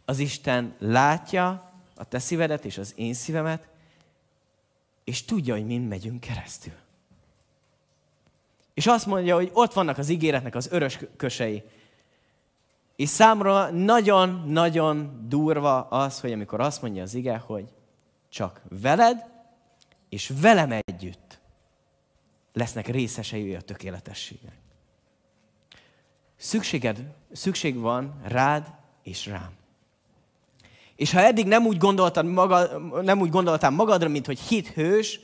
Az 0.05 0.19
Isten 0.19 0.75
látja 0.79 1.71
a 1.95 2.03
te 2.03 2.19
szívedet 2.19 2.65
és 2.65 2.77
az 2.77 2.93
én 2.95 3.13
szívemet, 3.13 3.67
és 5.03 5.25
tudja, 5.25 5.53
hogy 5.53 5.65
mind 5.65 5.87
megyünk 5.87 6.19
keresztül. 6.19 6.73
És 8.73 8.87
azt 8.87 9.05
mondja, 9.05 9.35
hogy 9.35 9.49
ott 9.53 9.73
vannak 9.73 9.97
az 9.97 10.09
ígéretnek 10.09 10.55
az 10.55 10.67
örös 10.71 10.99
kösei. 11.17 11.63
És 12.95 13.09
számomra 13.09 13.69
nagyon-nagyon 13.69 15.25
durva 15.27 15.81
az, 15.81 16.19
hogy 16.19 16.31
amikor 16.31 16.59
azt 16.59 16.81
mondja 16.81 17.01
az 17.01 17.13
ige, 17.13 17.37
hogy 17.37 17.73
csak 18.29 18.61
veled 18.81 19.25
és 20.09 20.31
velem 20.41 20.71
együtt 20.71 21.39
lesznek 22.53 22.87
részesei 22.87 23.55
a 23.55 23.61
tökéletességnek. 23.61 24.55
Szükséged, 26.37 27.03
szükség 27.31 27.79
van 27.79 28.21
rád 28.23 28.73
és 29.03 29.25
rám. 29.25 29.51
És 30.95 31.11
ha 31.11 31.19
eddig 31.19 31.47
nem 31.47 31.65
úgy, 31.65 31.77
gondoltad 31.77 32.25
maga, 32.25 32.79
nem 33.01 33.19
úgy 33.19 33.29
gondoltál 33.29 33.69
magadra, 33.69 34.09
mint 34.09 34.25
hogy 34.25 34.39
hit 34.39 34.67
hős, 34.67 35.19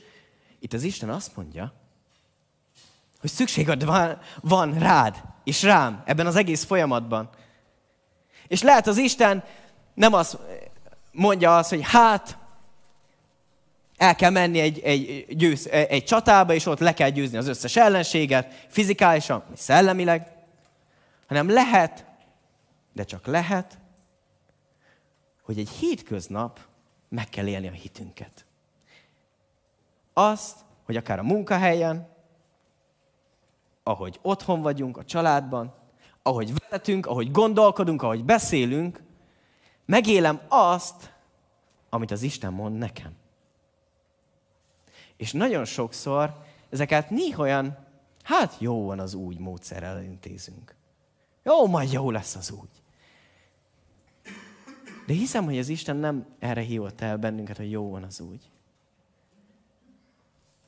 itt 0.58 0.72
az 0.72 0.82
Isten 0.82 1.10
azt 1.10 1.36
mondja, 1.36 1.72
hogy 3.20 3.30
szükséged 3.30 3.84
van, 3.84 4.18
van 4.40 4.78
rád 4.78 5.22
és 5.44 5.62
rám 5.62 6.02
ebben 6.04 6.26
az 6.26 6.36
egész 6.36 6.64
folyamatban. 6.64 7.30
És 8.48 8.62
lehet 8.62 8.86
az 8.86 8.96
Isten 8.96 9.44
nem 9.94 10.12
azt 10.12 10.38
mondja 11.12 11.56
azt, 11.56 11.70
hogy 11.70 11.80
hát, 11.82 12.38
el 13.96 14.14
kell 14.14 14.30
menni 14.30 14.58
egy, 14.60 14.78
egy, 14.78 15.26
győz, 15.36 15.68
egy 15.70 16.04
csatába, 16.04 16.54
és 16.54 16.66
ott 16.66 16.78
le 16.78 16.94
kell 16.94 17.08
győzni 17.08 17.36
az 17.36 17.48
összes 17.48 17.76
ellenséget, 17.76 18.66
fizikálisan, 18.68 19.44
szellemileg, 19.54 20.32
hanem 21.26 21.50
lehet, 21.50 22.04
de 22.92 23.04
csak 23.04 23.26
lehet, 23.26 23.78
hogy 25.42 25.58
egy 25.58 25.68
hétköznap 25.68 26.60
meg 27.08 27.28
kell 27.28 27.46
élni 27.46 27.68
a 27.68 27.72
hitünket. 27.72 28.44
Azt, 30.12 30.56
hogy 30.84 30.96
akár 30.96 31.18
a 31.18 31.22
munkahelyen, 31.22 32.08
ahogy 33.82 34.18
otthon 34.22 34.62
vagyunk, 34.62 34.96
a 34.96 35.04
családban, 35.04 35.74
ahogy 36.28 36.52
vezetünk, 36.58 37.06
ahogy 37.06 37.30
gondolkodunk, 37.30 38.02
ahogy 38.02 38.24
beszélünk, 38.24 39.02
megélem 39.84 40.40
azt, 40.48 41.12
amit 41.90 42.10
az 42.10 42.22
Isten 42.22 42.52
mond 42.52 42.78
nekem. 42.78 43.12
És 45.16 45.32
nagyon 45.32 45.64
sokszor 45.64 46.32
ezeket 46.70 47.10
néha 47.10 47.42
olyan, 47.42 47.86
hát 48.22 48.56
jó 48.58 48.86
van 48.86 49.00
az 49.00 49.14
úgy 49.14 49.38
módszerrel 49.38 50.02
intézünk. 50.02 50.74
Jó, 51.42 51.66
majd 51.66 51.92
jó 51.92 52.10
lesz 52.10 52.34
az 52.34 52.50
úgy. 52.50 52.82
De 55.06 55.12
hiszem, 55.12 55.44
hogy 55.44 55.58
az 55.58 55.68
Isten 55.68 55.96
nem 55.96 56.26
erre 56.38 56.60
hívott 56.60 57.00
el 57.00 57.16
bennünket, 57.16 57.56
hogy 57.56 57.70
jó 57.70 57.90
van 57.90 58.02
az 58.02 58.20
úgy. 58.20 58.50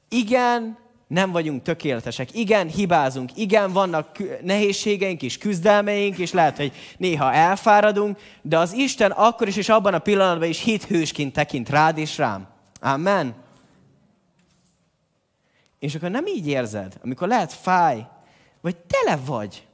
Igen, 0.09 0.79
nem 1.11 1.31
vagyunk 1.31 1.63
tökéletesek. 1.63 2.35
Igen, 2.35 2.69
hibázunk. 2.69 3.31
Igen, 3.37 3.73
vannak 3.73 4.19
nehézségeink 4.43 5.23
és 5.23 5.39
küzdelmeink, 5.39 6.19
és 6.19 6.33
lehet, 6.33 6.57
hogy 6.57 6.73
néha 6.97 7.33
elfáradunk, 7.33 8.19
de 8.43 8.59
az 8.59 8.73
Isten 8.73 9.11
akkor 9.11 9.49
is 9.49 9.57
és 9.57 9.69
abban 9.69 9.95
a 9.95 9.99
pillanatban 9.99 10.49
is 10.49 10.63
hithősként 10.63 11.33
tekint 11.33 11.69
rád 11.69 11.99
és 11.99 12.19
rám. 12.19 12.49
Amen. 12.81 13.35
És 15.79 15.95
akkor 15.95 16.11
nem 16.11 16.27
így 16.27 16.47
érzed, 16.47 16.99
amikor 17.03 17.29
lehet 17.29 17.53
fáj, 17.53 18.07
vagy 18.61 18.77
tele 18.77 19.19
vagy, 19.27 19.67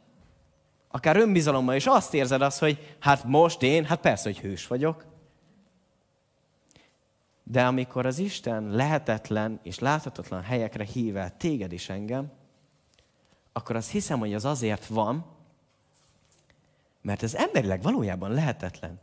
akár 0.90 1.16
önbizalommal, 1.16 1.74
és 1.74 1.86
azt 1.86 2.14
érzed 2.14 2.42
azt, 2.42 2.58
hogy 2.58 2.96
hát 3.00 3.24
most 3.24 3.62
én, 3.62 3.84
hát 3.84 4.00
persze, 4.00 4.28
hogy 4.28 4.38
hős 4.38 4.66
vagyok, 4.66 5.04
de 7.48 7.66
amikor 7.66 8.06
az 8.06 8.18
Isten 8.18 8.70
lehetetlen 8.70 9.60
és 9.62 9.78
láthatatlan 9.78 10.42
helyekre 10.42 10.84
hív 10.84 11.16
el 11.16 11.36
téged 11.36 11.72
is 11.72 11.88
engem, 11.88 12.32
akkor 13.52 13.76
azt 13.76 13.90
hiszem, 13.90 14.18
hogy 14.18 14.34
az 14.34 14.44
azért 14.44 14.86
van, 14.86 15.24
mert 17.02 17.22
ez 17.22 17.34
emberileg 17.34 17.82
valójában 17.82 18.30
lehetetlen. 18.30 19.00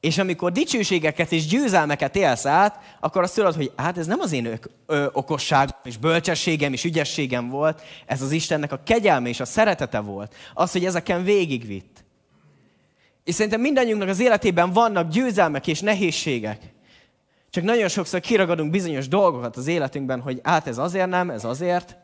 És 0.00 0.18
amikor 0.18 0.52
dicsőségeket 0.52 1.32
és 1.32 1.46
győzelmeket 1.46 2.16
élsz 2.16 2.46
át, 2.46 2.96
akkor 3.00 3.22
azt 3.22 3.34
tudod, 3.34 3.54
hogy 3.54 3.72
hát 3.76 3.98
ez 3.98 4.06
nem 4.06 4.20
az 4.20 4.32
én 4.32 4.44
ö, 4.46 4.54
ö, 4.86 5.08
okosságom 5.12 5.76
és 5.84 5.96
bölcsességem 5.96 6.72
és 6.72 6.84
ügyességem 6.84 7.48
volt, 7.48 7.82
ez 8.06 8.22
az 8.22 8.32
Istennek 8.32 8.72
a 8.72 8.82
kegyelme 8.84 9.28
és 9.28 9.40
a 9.40 9.44
szeretete 9.44 10.00
volt. 10.00 10.34
Az, 10.54 10.72
hogy 10.72 10.84
ezeken 10.84 11.24
végigvitt. 11.24 12.04
És 13.24 13.34
szerintem 13.34 13.60
mindannyiunknak 13.60 14.08
az 14.08 14.20
életében 14.20 14.72
vannak 14.72 15.10
győzelmek 15.10 15.66
és 15.66 15.80
nehézségek. 15.80 16.78
Csak 17.50 17.64
nagyon 17.64 17.88
sokszor 17.88 18.20
kiragadunk 18.20 18.70
bizonyos 18.70 19.08
dolgokat 19.08 19.56
az 19.56 19.66
életünkben, 19.66 20.20
hogy 20.20 20.40
át 20.42 20.66
ez 20.66 20.78
azért 20.78 21.08
nem, 21.08 21.30
ez 21.30 21.44
azért. 21.44 21.96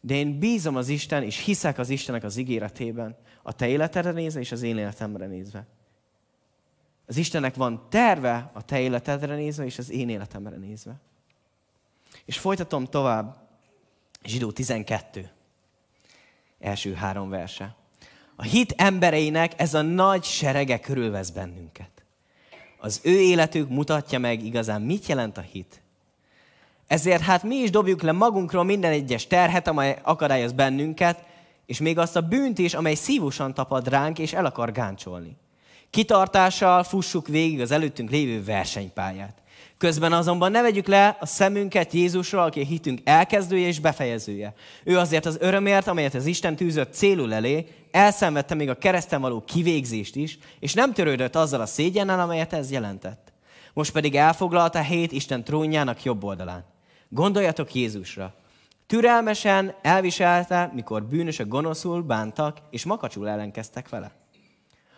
De 0.00 0.14
én 0.14 0.38
bízom 0.38 0.76
az 0.76 0.88
Isten, 0.88 1.22
és 1.22 1.44
hiszek 1.44 1.78
az 1.78 1.88
Istennek 1.88 2.24
az 2.24 2.36
ígéretében, 2.36 3.16
a 3.42 3.52
te 3.52 3.68
életedre 3.68 4.10
nézve 4.10 4.40
és 4.40 4.52
az 4.52 4.62
én 4.62 4.78
életemre 4.78 5.26
nézve. 5.26 5.66
Az 7.06 7.16
Istennek 7.16 7.54
van 7.54 7.86
terve 7.88 8.50
a 8.52 8.64
te 8.64 8.80
életedre 8.80 9.34
nézve 9.34 9.64
és 9.64 9.78
az 9.78 9.90
én 9.90 10.08
életemre 10.08 10.56
nézve. 10.56 11.00
És 12.24 12.38
folytatom 12.38 12.84
tovább. 12.84 13.36
Zsidó 14.24 14.52
12. 14.52 15.30
Első 16.60 16.94
három 16.94 17.28
verse. 17.28 17.76
A 18.36 18.42
hit 18.42 18.74
embereinek 18.76 19.60
ez 19.60 19.74
a 19.74 19.82
nagy 19.82 20.24
serege 20.24 20.80
körülvesz 20.80 21.30
bennünket. 21.30 22.01
Az 22.84 23.00
ő 23.02 23.20
életük 23.20 23.68
mutatja 23.68 24.18
meg 24.18 24.44
igazán, 24.44 24.82
mit 24.82 25.06
jelent 25.06 25.38
a 25.38 25.40
hit. 25.40 25.82
Ezért 26.86 27.22
hát 27.22 27.42
mi 27.42 27.54
is 27.54 27.70
dobjuk 27.70 28.02
le 28.02 28.12
magunkról 28.12 28.64
minden 28.64 28.92
egyes 28.92 29.26
terhet, 29.26 29.68
amely 29.68 29.98
akadályoz 30.02 30.52
bennünket, 30.52 31.24
és 31.66 31.80
még 31.80 31.98
azt 31.98 32.16
a 32.16 32.20
bűnt 32.20 32.58
is, 32.58 32.74
amely 32.74 32.94
szívosan 32.94 33.54
tapad 33.54 33.88
ránk, 33.88 34.18
és 34.18 34.32
el 34.32 34.44
akar 34.44 34.72
gáncsolni. 34.72 35.36
Kitartással 35.90 36.82
fussuk 36.82 37.28
végig 37.28 37.60
az 37.60 37.70
előttünk 37.70 38.10
lévő 38.10 38.44
versenypályát. 38.44 39.41
Közben 39.78 40.12
azonban 40.12 40.50
ne 40.50 40.62
vegyük 40.62 40.86
le 40.86 41.16
a 41.20 41.26
szemünket 41.26 41.92
Jézusról, 41.92 42.42
aki 42.42 42.60
a 42.60 42.64
hitünk 42.64 43.00
elkezdője 43.04 43.66
és 43.66 43.80
befejezője. 43.80 44.54
Ő 44.84 44.98
azért 44.98 45.26
az 45.26 45.36
örömért, 45.40 45.86
amelyet 45.86 46.14
az 46.14 46.26
Isten 46.26 46.56
tűzött 46.56 46.92
célul 46.92 47.34
elé, 47.34 47.66
elszenvedte 47.90 48.54
még 48.54 48.68
a 48.68 48.78
kereszten 48.78 49.20
való 49.20 49.44
kivégzést 49.46 50.16
is, 50.16 50.38
és 50.60 50.74
nem 50.74 50.92
törődött 50.92 51.36
azzal 51.36 51.60
a 51.60 51.66
szégyennel, 51.66 52.20
amelyet 52.20 52.52
ez 52.52 52.70
jelentett. 52.70 53.32
Most 53.72 53.92
pedig 53.92 54.16
elfoglalta 54.16 54.80
hét 54.80 55.12
Isten 55.12 55.44
trónjának 55.44 56.02
jobb 56.02 56.24
oldalán. 56.24 56.64
Gondoljatok 57.08 57.74
Jézusra. 57.74 58.34
Türelmesen 58.86 59.74
elviselte, 59.82 60.70
mikor 60.74 61.02
bűnösök 61.04 61.48
gonoszul 61.48 62.02
bántak, 62.02 62.58
és 62.70 62.84
makacsul 62.84 63.28
ellenkeztek 63.28 63.88
vele. 63.88 64.12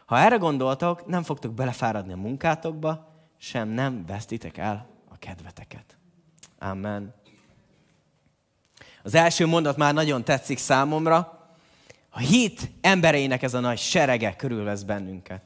Ha 0.06 0.18
erre 0.18 0.36
gondoltok, 0.36 1.06
nem 1.06 1.22
fogtok 1.22 1.52
belefáradni 1.52 2.12
a 2.12 2.16
munkátokba, 2.16 3.13
sem 3.44 3.68
nem 3.68 4.06
vesztitek 4.06 4.56
el 4.56 4.86
a 5.08 5.18
kedveteket. 5.18 5.96
Amen. 6.58 7.14
Az 9.02 9.14
első 9.14 9.46
mondat 9.46 9.76
már 9.76 9.94
nagyon 9.94 10.24
tetszik 10.24 10.58
számomra. 10.58 11.48
A 12.10 12.18
hit 12.18 12.70
embereinek 12.80 13.42
ez 13.42 13.54
a 13.54 13.60
nagy 13.60 13.78
serege 13.78 14.36
körülvesz 14.36 14.82
bennünket. 14.82 15.42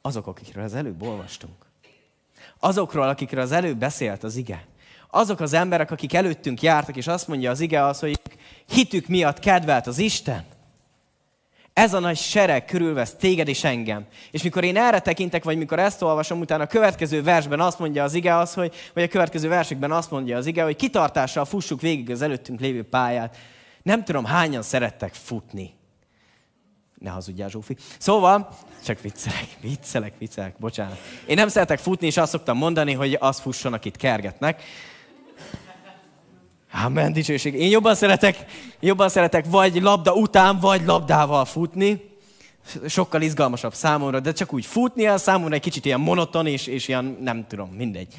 Azok, 0.00 0.26
akikről 0.26 0.64
az 0.64 0.74
előbb 0.74 1.02
olvastunk. 1.02 1.66
Azokról, 2.58 3.08
akikről 3.08 3.42
az 3.42 3.52
előbb 3.52 3.78
beszélt 3.78 4.24
az 4.24 4.36
ige. 4.36 4.66
Azok 5.10 5.40
az 5.40 5.52
emberek, 5.52 5.90
akik 5.90 6.14
előttünk 6.14 6.62
jártak, 6.62 6.96
és 6.96 7.06
azt 7.06 7.28
mondja 7.28 7.50
az 7.50 7.60
ige 7.60 7.84
az, 7.84 8.00
hogy 8.00 8.20
hitük 8.66 9.06
miatt 9.06 9.38
kedvelt 9.38 9.86
az 9.86 9.98
Isten. 9.98 10.44
Ez 11.80 11.94
a 11.94 11.98
nagy 11.98 12.16
sereg 12.16 12.64
körülvesz 12.64 13.14
téged 13.14 13.48
és 13.48 13.64
engem. 13.64 14.06
És 14.30 14.42
mikor 14.42 14.64
én 14.64 14.76
erre 14.76 14.98
tekintek, 14.98 15.44
vagy 15.44 15.56
mikor 15.56 15.78
ezt 15.78 16.02
olvasom, 16.02 16.40
utána 16.40 16.62
a 16.62 16.66
következő 16.66 17.22
versben 17.22 17.60
azt 17.60 17.78
mondja 17.78 18.04
az 18.04 18.14
ige 18.14 18.36
az, 18.36 18.54
hogy, 18.54 18.74
vagy 18.94 19.02
a 19.02 19.08
következő 19.08 19.48
versekben 19.48 19.92
azt 19.92 20.10
mondja 20.10 20.36
az 20.36 20.46
ige, 20.46 20.62
hogy 20.62 20.76
kitartással 20.76 21.44
fussuk 21.44 21.80
végig 21.80 22.10
az 22.10 22.22
előttünk 22.22 22.60
lévő 22.60 22.82
pályát. 22.82 23.36
Nem 23.82 24.04
tudom, 24.04 24.24
hányan 24.24 24.62
szerettek 24.62 25.14
futni. 25.14 25.74
Ne 26.98 27.10
hazudjál, 27.10 27.48
Zsófi. 27.48 27.76
Szóval, 27.98 28.48
csak 28.84 29.00
viccelek, 29.00 29.48
viccelek, 29.60 30.12
viccelek, 30.18 30.54
bocsánat. 30.58 30.98
Én 31.26 31.36
nem 31.36 31.48
szeretek 31.48 31.78
futni, 31.78 32.06
és 32.06 32.16
azt 32.16 32.30
szoktam 32.30 32.56
mondani, 32.56 32.92
hogy 32.92 33.16
az 33.20 33.40
fusson, 33.40 33.72
akit 33.72 33.96
kergetnek. 33.96 34.62
Amen, 36.72 37.12
dicsőség. 37.12 37.54
Én 37.54 37.70
jobban 37.70 37.94
szeretek, 37.94 38.44
jobban 38.80 39.08
szeretek 39.08 39.46
vagy 39.46 39.82
labda 39.82 40.14
után, 40.14 40.58
vagy 40.58 40.84
labdával 40.84 41.44
futni. 41.44 42.08
Sokkal 42.86 43.22
izgalmasabb 43.22 43.74
számomra, 43.74 44.20
de 44.20 44.32
csak 44.32 44.52
úgy 44.52 44.66
futni 44.66 45.06
a 45.06 45.18
számomra 45.18 45.54
egy 45.54 45.60
kicsit 45.60 45.84
ilyen 45.84 46.00
monoton, 46.00 46.46
és, 46.46 46.66
és 46.66 46.88
ilyen, 46.88 47.18
nem 47.20 47.46
tudom, 47.46 47.68
mindegy. 47.68 48.14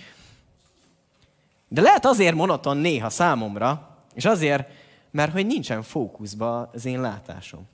De 1.67 1.81
lehet 1.81 2.05
azért 2.05 2.35
monoton 2.35 2.77
néha 2.77 3.09
számomra, 3.09 3.97
és 4.13 4.25
azért, 4.25 4.67
mert 5.11 5.31
hogy 5.31 5.45
nincsen 5.45 5.83
fókuszba 5.83 6.69
az 6.73 6.85
én 6.85 7.01
látásom. 7.01 7.67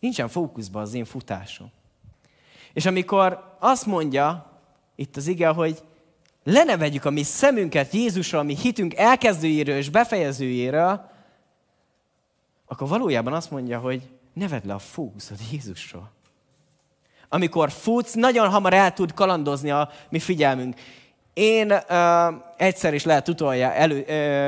Nincsen 0.00 0.28
fókuszba 0.28 0.80
az 0.80 0.94
én 0.94 1.04
futásom. 1.04 1.70
És 2.72 2.86
amikor 2.86 3.56
azt 3.58 3.86
mondja 3.86 4.52
itt 4.96 5.16
az 5.16 5.26
ige, 5.26 5.48
hogy 5.48 5.82
le 6.44 6.64
ne 6.64 6.76
vegyük 6.76 7.04
a 7.04 7.10
mi 7.10 7.22
szemünket 7.22 7.92
Jézusra, 7.92 8.38
a 8.38 8.42
mi 8.42 8.56
hitünk 8.56 8.94
elkezdőjéről 8.94 9.76
és 9.76 9.88
befejezőjéről, 9.88 11.10
akkor 12.66 12.88
valójában 12.88 13.32
azt 13.32 13.50
mondja, 13.50 13.78
hogy 13.78 14.02
ne 14.32 14.48
vedd 14.48 14.66
le 14.66 14.74
a 14.74 14.78
fókuszod 14.78 15.36
Jézusról. 15.52 16.12
Amikor 17.28 17.70
futsz, 17.70 18.12
nagyon 18.12 18.48
hamar 18.48 18.72
el 18.72 18.92
tud 18.92 19.14
kalandozni 19.14 19.70
a 19.70 19.90
mi 20.08 20.18
figyelmünk. 20.18 20.74
Én 21.32 21.72
uh, 21.72 22.34
egyszer 22.56 22.94
is 22.94 23.04
lehet 23.04 23.28
utoljára, 23.28 23.74
elő, 23.74 24.04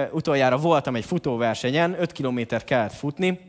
uh, 0.08 0.14
utoljára 0.14 0.56
voltam 0.56 0.96
egy 0.96 1.04
futóversenyen, 1.04 2.00
5 2.00 2.12
kilométer 2.12 2.64
kellett 2.64 2.92
futni, 2.92 3.40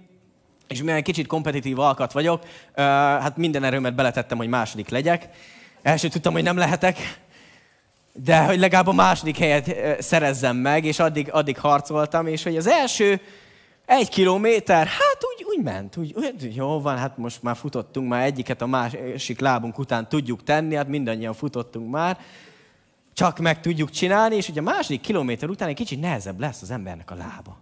és 0.67 0.83
mivel 0.83 1.01
kicsit 1.01 1.27
kompetitív 1.27 1.79
alkat 1.79 2.11
vagyok, 2.11 2.43
uh, 2.43 2.47
hát 2.75 3.37
minden 3.37 3.63
erőmet 3.63 3.95
beletettem, 3.95 4.37
hogy 4.37 4.47
második 4.47 4.89
legyek. 4.89 5.29
Első 5.81 6.07
tudtam, 6.07 6.33
hogy 6.33 6.43
nem 6.43 6.57
lehetek, 6.57 6.97
de 8.23 8.45
hogy 8.45 8.59
legalább 8.59 8.87
a 8.87 8.93
második 8.93 9.37
helyet 9.37 10.01
szerezzem 10.01 10.57
meg, 10.57 10.85
és 10.85 10.99
addig, 10.99 11.29
addig 11.31 11.59
harcoltam, 11.59 12.27
és 12.27 12.43
hogy 12.43 12.57
az 12.57 12.67
első 12.67 13.21
egy 13.85 14.09
kilométer, 14.09 14.87
hát 14.87 15.17
úgy, 15.35 15.45
úgy 15.45 15.63
ment, 15.63 15.97
úgy, 15.97 16.13
úgy, 16.15 16.55
jó 16.55 16.81
van, 16.81 16.97
hát 16.97 17.17
most 17.17 17.43
már 17.43 17.55
futottunk, 17.55 18.09
már 18.09 18.25
egyiket 18.25 18.61
a 18.61 18.67
másik 18.67 19.39
lábunk 19.39 19.77
után 19.77 20.09
tudjuk 20.09 20.43
tenni, 20.43 20.75
hát 20.75 20.87
mindannyian 20.87 21.33
futottunk 21.33 21.89
már, 21.89 22.17
csak 23.13 23.39
meg 23.39 23.61
tudjuk 23.61 23.89
csinálni, 23.89 24.35
és 24.35 24.49
ugye 24.49 24.59
a 24.59 24.63
második 24.63 25.01
kilométer 25.01 25.49
után 25.49 25.67
egy 25.67 25.75
kicsit 25.75 25.99
nehezebb 25.99 26.39
lesz 26.39 26.61
az 26.61 26.71
embernek 26.71 27.11
a 27.11 27.15
lába. 27.15 27.57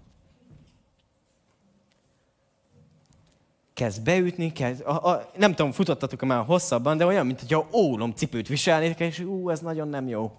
kezd 3.73 4.03
beütni, 4.03 4.51
kezd, 4.51 4.81
a, 4.85 5.09
a, 5.09 5.29
nem 5.37 5.53
tudom, 5.53 5.71
futottatok 5.71 6.21
-e 6.21 6.25
már 6.25 6.45
hosszabban, 6.45 6.97
de 6.97 7.05
olyan, 7.05 7.25
mint 7.25 7.39
hogyha 7.39 7.67
ólom 7.73 8.11
cipőt 8.11 8.47
viselnétek, 8.47 8.99
és 8.99 9.19
ú, 9.19 9.49
ez 9.49 9.59
nagyon 9.59 9.87
nem 9.87 10.07
jó. 10.07 10.31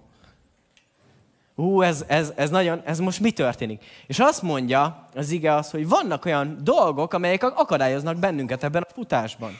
Ú, 1.58 1.82
ez, 1.82 2.04
ez, 2.06 2.32
ez, 2.36 2.50
nagyon, 2.50 2.80
ez 2.84 2.98
most 2.98 3.20
mi 3.20 3.30
történik? 3.30 3.84
És 4.06 4.18
azt 4.18 4.42
mondja 4.42 5.06
az 5.14 5.30
ige 5.30 5.54
az, 5.54 5.70
hogy 5.70 5.88
vannak 5.88 6.24
olyan 6.24 6.58
dolgok, 6.62 7.14
amelyek 7.14 7.42
akadályoznak 7.42 8.16
bennünket 8.16 8.64
ebben 8.64 8.82
a 8.82 8.92
futásban. 8.94 9.58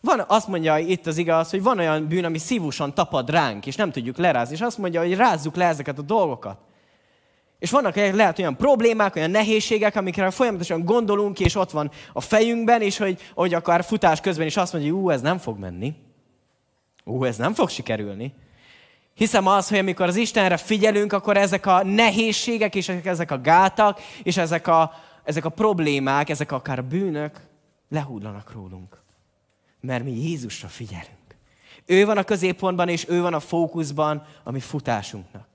Van, 0.00 0.24
azt 0.28 0.48
mondja 0.48 0.78
itt 0.78 1.06
az 1.06 1.16
ige 1.16 1.36
az, 1.36 1.50
hogy 1.50 1.62
van 1.62 1.78
olyan 1.78 2.08
bűn, 2.08 2.24
ami 2.24 2.38
szívusan 2.38 2.94
tapad 2.94 3.30
ránk, 3.30 3.66
és 3.66 3.76
nem 3.76 3.90
tudjuk 3.90 4.16
lerázni. 4.16 4.54
És 4.54 4.60
azt 4.60 4.78
mondja, 4.78 5.00
hogy 5.00 5.16
rázzuk 5.16 5.56
le 5.56 5.64
ezeket 5.64 5.98
a 5.98 6.02
dolgokat. 6.02 6.58
És 7.58 7.70
vannak 7.70 7.94
lehet 7.94 8.38
olyan 8.38 8.56
problémák, 8.56 9.16
olyan 9.16 9.30
nehézségek, 9.30 9.96
amikre 9.96 10.30
folyamatosan 10.30 10.84
gondolunk, 10.84 11.40
és 11.40 11.54
ott 11.54 11.70
van 11.70 11.90
a 12.12 12.20
fejünkben, 12.20 12.82
és 12.82 12.98
hogy, 12.98 13.20
hogy 13.34 13.54
akár 13.54 13.84
futás 13.84 14.20
közben 14.20 14.46
is 14.46 14.56
azt 14.56 14.72
mondja, 14.72 14.92
hogy 14.92 15.00
ú, 15.02 15.10
ez 15.10 15.20
nem 15.20 15.38
fog 15.38 15.58
menni. 15.58 15.94
Ú, 17.04 17.24
ez 17.24 17.36
nem 17.36 17.54
fog 17.54 17.68
sikerülni. 17.68 18.34
Hiszem 19.16 19.46
az, 19.46 19.68
hogy 19.68 19.78
amikor 19.78 20.06
az 20.06 20.16
Istenre 20.16 20.56
figyelünk, 20.56 21.12
akkor 21.12 21.36
ezek 21.36 21.66
a 21.66 21.84
nehézségek, 21.84 22.74
és 22.74 22.88
ezek 22.88 23.30
a 23.30 23.40
gátak, 23.40 24.00
és 24.22 24.36
ezek 24.36 24.66
a, 24.66 24.92
ezek 25.24 25.44
a 25.44 25.48
problémák, 25.48 26.28
ezek 26.28 26.52
akár 26.52 26.84
bűnök 26.84 27.40
lehúdlanak 27.88 28.52
rólunk. 28.52 29.00
Mert 29.80 30.04
mi 30.04 30.10
Jézusra 30.10 30.68
figyelünk. 30.68 31.36
Ő 31.86 32.04
van 32.04 32.18
a 32.18 32.24
középpontban, 32.24 32.88
és 32.88 33.08
ő 33.08 33.20
van 33.20 33.34
a 33.34 33.40
fókuszban 33.40 34.26
a 34.42 34.50
mi 34.50 34.60
futásunknak. 34.60 35.46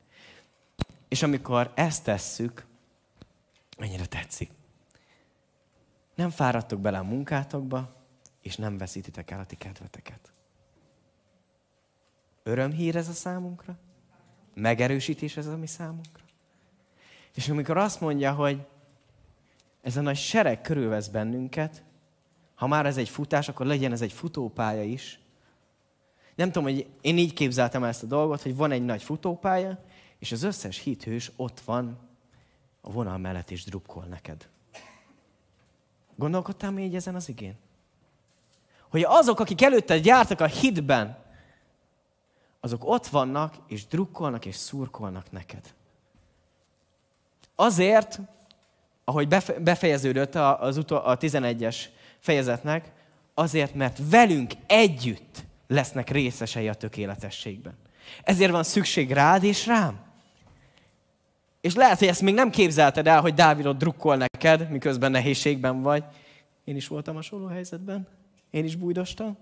És 1.08 1.24
amikor 1.24 1.71
ezt 1.76 2.04
tesszük, 2.04 2.65
mennyire 3.78 4.06
tetszik. 4.06 4.52
Nem 6.15 6.30
fáradtok 6.30 6.80
bele 6.80 6.97
a 6.97 7.04
munkátokba, 7.04 7.93
és 8.41 8.56
nem 8.56 8.78
veszítitek 8.78 9.32
el 9.32 9.39
a 9.39 9.45
ti 9.45 9.56
kedveteket. 9.56 10.32
Örömhír 12.43 12.95
ez 12.95 13.08
a 13.08 13.13
számunkra? 13.13 13.77
Megerősítés 14.54 15.38
ez 15.38 15.47
a 15.47 15.58
mi 15.58 15.67
számunkra? 15.67 16.23
És 17.36 17.49
amikor 17.49 17.77
azt 17.77 18.01
mondja, 18.01 18.34
hogy 18.34 18.65
ez 19.82 19.97
a 19.97 20.01
nagy 20.01 20.17
sereg 20.17 20.62
körülvesz 20.62 21.08
bennünket, 21.08 21.84
ha 22.56 22.67
már 22.67 22.86
ez 22.86 22.97
egy 22.97 23.10
futás, 23.10 23.49
akkor 23.49 23.65
legyen 23.65 23.91
ez 23.91 24.01
egy 24.01 24.13
futópálya 24.13 24.84
is, 24.84 25.19
nem 26.36 26.51
tudom, 26.51 26.73
hogy 26.73 26.88
én 27.01 27.17
így 27.17 27.34
képzeltem 27.34 27.84
ezt 27.84 28.04
a 28.04 28.08
dolgot, 28.08 28.41
hogy 28.41 28.56
van 28.56 28.71
egy 28.71 28.86
nagy 28.86 29.04
futópálya, 29.04 29.84
és 30.19 30.32
az 30.32 30.43
összes 30.43 30.77
hithős 30.77 31.32
ott 31.36 31.60
van 31.60 31.99
a 32.82 32.91
vonal 32.91 33.17
mellett, 33.17 33.51
és 33.51 33.63
drukkol 33.63 34.04
neked. 34.04 34.47
Gondolkodtál 36.15 36.71
még 36.71 36.95
ezen 36.95 37.15
az 37.15 37.30
igén? 37.30 37.56
Hogy 38.89 39.04
azok, 39.04 39.39
akik 39.39 39.62
előtte 39.62 39.99
jártak 40.04 40.39
a 40.39 40.45
hitben, 40.45 41.20
azok 42.62 42.82
ott 42.86 43.08
vannak, 43.08 43.56
és 43.67 43.88
drukkolnak, 43.88 44.45
és 44.45 44.56
szurkolnak 44.56 45.32
neked. 45.32 45.74
Azért, 47.56 48.19
ahogy 49.04 49.28
befejeződött 49.60 50.36
az 50.36 50.78
utol, 50.78 50.97
a 50.97 51.17
11-es 51.17 51.76
fejezetnek, 52.19 52.91
azért, 53.34 53.74
mert 53.74 54.00
velünk 54.10 54.54
együtt 54.67 55.43
lesznek 55.67 56.10
részesei 56.10 56.67
a 56.67 56.74
tökéletességben. 56.74 57.78
Ezért 58.24 58.52
van 58.52 58.63
szükség 58.63 59.12
rád 59.12 59.43
és 59.43 59.65
rám. 59.65 60.00
És 61.62 61.76
lehet, 61.76 62.00
hogy 62.00 62.08
ezt 62.08 62.21
még 62.21 62.34
nem 62.34 62.50
képzelted 62.50 63.08
el, 63.08 63.21
hogy 63.21 63.34
Dávidot 63.34 63.78
drukkol 63.78 64.15
neked, 64.15 64.69
miközben 64.69 65.12
nehézségben 65.12 65.82
vagy. 65.82 66.04
Én 66.63 66.76
is 66.76 66.88
voltam 66.88 67.15
hasonló 67.15 67.47
helyzetben. 67.47 68.08
Én 68.50 68.63
is 68.63 68.76
bújdostam. 68.76 69.38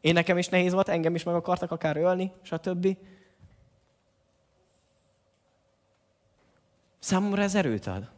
Én 0.00 0.12
nekem 0.12 0.38
is 0.38 0.48
nehéz 0.48 0.72
volt, 0.72 0.88
engem 0.88 1.14
is 1.14 1.22
meg 1.22 1.34
akartak 1.34 1.70
akár 1.70 1.96
ölni, 1.96 2.32
stb. 2.42 2.96
Számomra 6.98 7.42
ez 7.42 7.54
erőt 7.54 7.86
ad. 7.86 8.10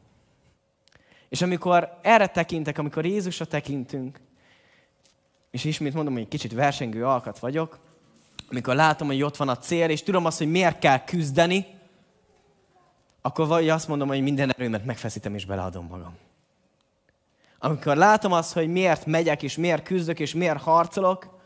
És 1.28 1.42
amikor 1.42 1.98
erre 2.02 2.26
tekintek, 2.26 2.78
amikor 2.78 3.06
Jézusra 3.06 3.44
tekintünk, 3.44 4.20
és 5.50 5.64
ismét 5.64 5.94
mondom, 5.94 6.12
hogy 6.12 6.22
egy 6.22 6.28
kicsit 6.28 6.52
versengő 6.52 7.06
alkat 7.06 7.38
vagyok, 7.38 7.78
amikor 8.50 8.74
látom, 8.74 9.06
hogy 9.06 9.22
ott 9.22 9.36
van 9.36 9.48
a 9.48 9.58
cél, 9.58 9.90
és 9.90 10.02
tudom 10.02 10.24
azt, 10.24 10.38
hogy 10.38 10.50
miért 10.50 10.78
kell 10.78 11.04
küzdeni, 11.04 11.66
akkor 13.20 13.46
vagy 13.46 13.68
azt 13.68 13.88
mondom, 13.88 14.08
hogy 14.08 14.20
minden 14.20 14.50
erőmet 14.52 14.84
megfeszítem 14.84 15.34
és 15.34 15.44
beleadom 15.44 15.86
magam. 15.86 16.16
Amikor 17.58 17.96
látom 17.96 18.32
azt, 18.32 18.52
hogy 18.52 18.68
miért 18.68 19.06
megyek, 19.06 19.42
és 19.42 19.56
miért 19.56 19.82
küzdök, 19.82 20.20
és 20.20 20.34
miért 20.34 20.60
harcolok, 20.60 21.37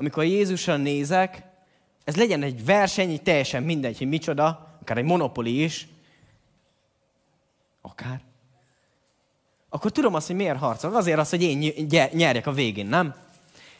amikor 0.00 0.24
Jézusra 0.24 0.76
nézek, 0.76 1.42
ez 2.04 2.16
legyen 2.16 2.42
egy 2.42 2.64
verseny, 2.64 3.10
így 3.10 3.22
teljesen 3.22 3.62
mindegy, 3.62 3.98
hogy 3.98 4.08
micsoda, 4.08 4.76
akár 4.80 4.96
egy 4.96 5.04
monopoli 5.04 5.62
is, 5.62 5.88
akár, 7.80 8.20
akkor 9.68 9.92
tudom 9.92 10.14
azt, 10.14 10.26
hogy 10.26 10.36
miért 10.36 10.58
harcolok. 10.58 10.96
Azért 10.96 11.18
az, 11.18 11.30
hogy 11.30 11.42
én 11.42 11.74
nyerjek 12.12 12.46
a 12.46 12.52
végén, 12.52 12.86
nem? 12.86 13.14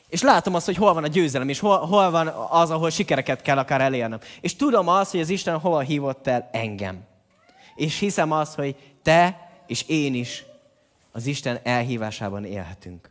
És 0.08 0.22
látom 0.22 0.54
azt, 0.54 0.66
hogy 0.66 0.76
hol 0.76 0.94
van 0.94 1.04
a 1.04 1.08
győzelem, 1.08 1.48
és 1.48 1.58
hol, 1.58 1.78
hol 1.78 2.10
van 2.10 2.26
az, 2.50 2.70
ahol 2.70 2.90
sikereket 2.90 3.42
kell 3.42 3.58
akár 3.58 3.80
elérnem. 3.80 4.20
És 4.40 4.56
tudom 4.56 4.88
azt, 4.88 5.10
hogy 5.10 5.20
az 5.20 5.28
Isten 5.28 5.58
hol 5.58 5.80
hívott 5.80 6.26
el 6.26 6.48
engem. 6.52 7.00
És 7.74 7.98
hiszem 7.98 8.32
azt, 8.32 8.54
hogy 8.54 8.76
te 9.02 9.50
és 9.66 9.84
én 9.88 10.14
is 10.14 10.44
az 11.12 11.26
Isten 11.26 11.58
elhívásában 11.62 12.44
élhetünk. 12.44 13.10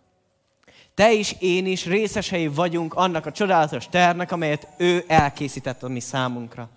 Te 0.99 1.11
is, 1.11 1.35
én 1.39 1.65
is 1.65 1.85
részesei 1.85 2.47
vagyunk 2.47 2.93
annak 2.93 3.25
a 3.25 3.31
csodálatos 3.31 3.87
tervnek, 3.89 4.31
amelyet 4.31 4.67
ő 4.77 5.03
elkészített 5.07 5.83
a 5.83 5.87
mi 5.87 5.99
számunkra. 5.99 6.69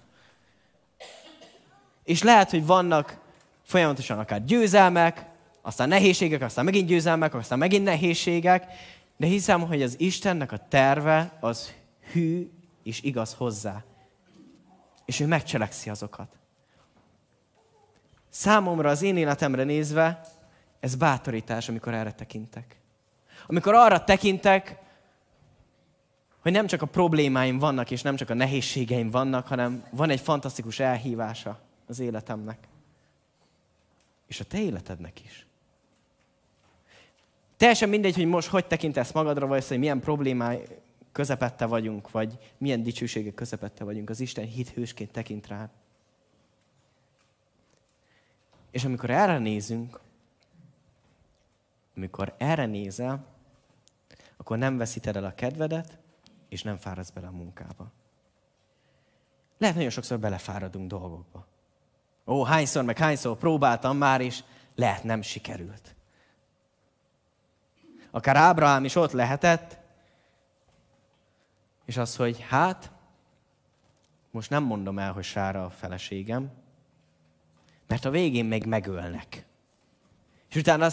És 2.04 2.22
lehet, 2.22 2.50
hogy 2.50 2.66
vannak 2.66 3.18
folyamatosan 3.62 4.18
akár 4.18 4.44
győzelmek, 4.44 5.26
aztán 5.62 5.88
nehézségek, 5.88 6.42
aztán 6.42 6.64
megint 6.64 6.88
győzelmek, 6.88 7.34
aztán 7.34 7.58
megint 7.58 7.84
nehézségek, 7.84 8.66
de 9.16 9.26
hiszem, 9.26 9.66
hogy 9.66 9.82
az 9.82 10.00
Istennek 10.00 10.52
a 10.52 10.66
terve 10.68 11.38
az 11.40 11.72
hű 12.12 12.50
és 12.82 13.02
igaz 13.02 13.34
hozzá. 13.34 13.84
És 15.04 15.20
ő 15.20 15.26
megcselekszi 15.26 15.90
azokat. 15.90 16.36
Számomra 18.28 18.90
az 18.90 19.02
én 19.02 19.16
életemre 19.16 19.64
nézve 19.64 20.20
ez 20.80 20.94
bátorítás, 20.94 21.68
amikor 21.68 21.94
erre 21.94 22.12
tekintek. 22.12 22.81
Amikor 23.46 23.74
arra 23.74 24.04
tekintek, 24.04 24.78
hogy 26.42 26.52
nem 26.52 26.66
csak 26.66 26.82
a 26.82 26.86
problémáim 26.86 27.58
vannak, 27.58 27.90
és 27.90 28.02
nem 28.02 28.16
csak 28.16 28.30
a 28.30 28.34
nehézségeim 28.34 29.10
vannak, 29.10 29.46
hanem 29.46 29.84
van 29.90 30.10
egy 30.10 30.20
fantasztikus 30.20 30.78
elhívása 30.78 31.60
az 31.86 31.98
életemnek. 31.98 32.68
És 34.26 34.40
a 34.40 34.44
te 34.44 34.58
életednek 34.58 35.24
is. 35.24 35.46
Teljesen 37.56 37.88
mindegy, 37.88 38.14
hogy 38.14 38.26
most 38.26 38.48
hogy 38.48 38.66
tekintesz 38.66 39.12
magadra, 39.12 39.46
vagy 39.46 39.68
hogy 39.68 39.78
milyen 39.78 40.00
problémái 40.00 40.60
közepette 41.12 41.66
vagyunk, 41.66 42.10
vagy 42.10 42.38
milyen 42.58 42.82
dicsőségek 42.82 43.34
közepette 43.34 43.84
vagyunk. 43.84 44.10
Az 44.10 44.20
Isten 44.20 44.46
hithősként 44.46 45.10
tekint 45.10 45.46
rá. 45.46 45.70
És 48.70 48.84
amikor 48.84 49.10
erre 49.10 49.38
nézünk, 49.38 50.00
amikor 52.02 52.34
erre 52.38 52.66
nézel, 52.66 53.26
akkor 54.36 54.58
nem 54.58 54.76
veszíted 54.76 55.16
el 55.16 55.24
a 55.24 55.34
kedvedet, 55.34 55.98
és 56.48 56.62
nem 56.62 56.76
fáradsz 56.76 57.10
bele 57.10 57.26
a 57.26 57.30
munkába. 57.30 57.92
Lehet, 59.58 59.76
nagyon 59.76 59.90
sokszor 59.90 60.18
belefáradunk 60.18 60.88
dolgokba. 60.88 61.46
Ó, 62.26 62.42
hányszor, 62.42 62.84
meg 62.84 62.98
hányszor 62.98 63.36
próbáltam 63.36 63.96
már, 63.96 64.20
és 64.20 64.44
lehet 64.74 65.04
nem 65.04 65.22
sikerült. 65.22 65.94
Akár 68.10 68.36
Ábrahám 68.36 68.84
is 68.84 68.94
ott 68.94 69.12
lehetett, 69.12 69.78
és 71.84 71.96
az, 71.96 72.16
hogy 72.16 72.40
hát, 72.40 72.92
most 74.30 74.50
nem 74.50 74.62
mondom 74.62 74.98
el, 74.98 75.12
hogy 75.12 75.24
Sára 75.24 75.64
a 75.64 75.70
feleségem, 75.70 76.50
mert 77.86 78.04
a 78.04 78.10
végén 78.10 78.44
még 78.44 78.66
megölnek. 78.66 79.46
És 80.48 80.56
utána 80.56 80.90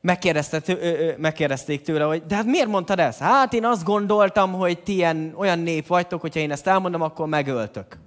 megkérdezték 0.00 1.82
tőle, 1.82 2.04
hogy 2.04 2.26
de 2.26 2.34
hát 2.34 2.44
miért 2.44 2.68
mondtad 2.68 2.98
ezt? 2.98 3.18
Hát 3.18 3.52
én 3.52 3.64
azt 3.64 3.84
gondoltam, 3.84 4.52
hogy 4.52 4.82
ti 4.82 4.92
ilyen, 4.92 5.34
olyan 5.36 5.58
nép 5.58 5.86
vagytok, 5.86 6.20
hogyha 6.20 6.40
én 6.40 6.50
ezt 6.50 6.66
elmondom, 6.66 7.02
akkor 7.02 7.26
megöltök. 7.26 7.98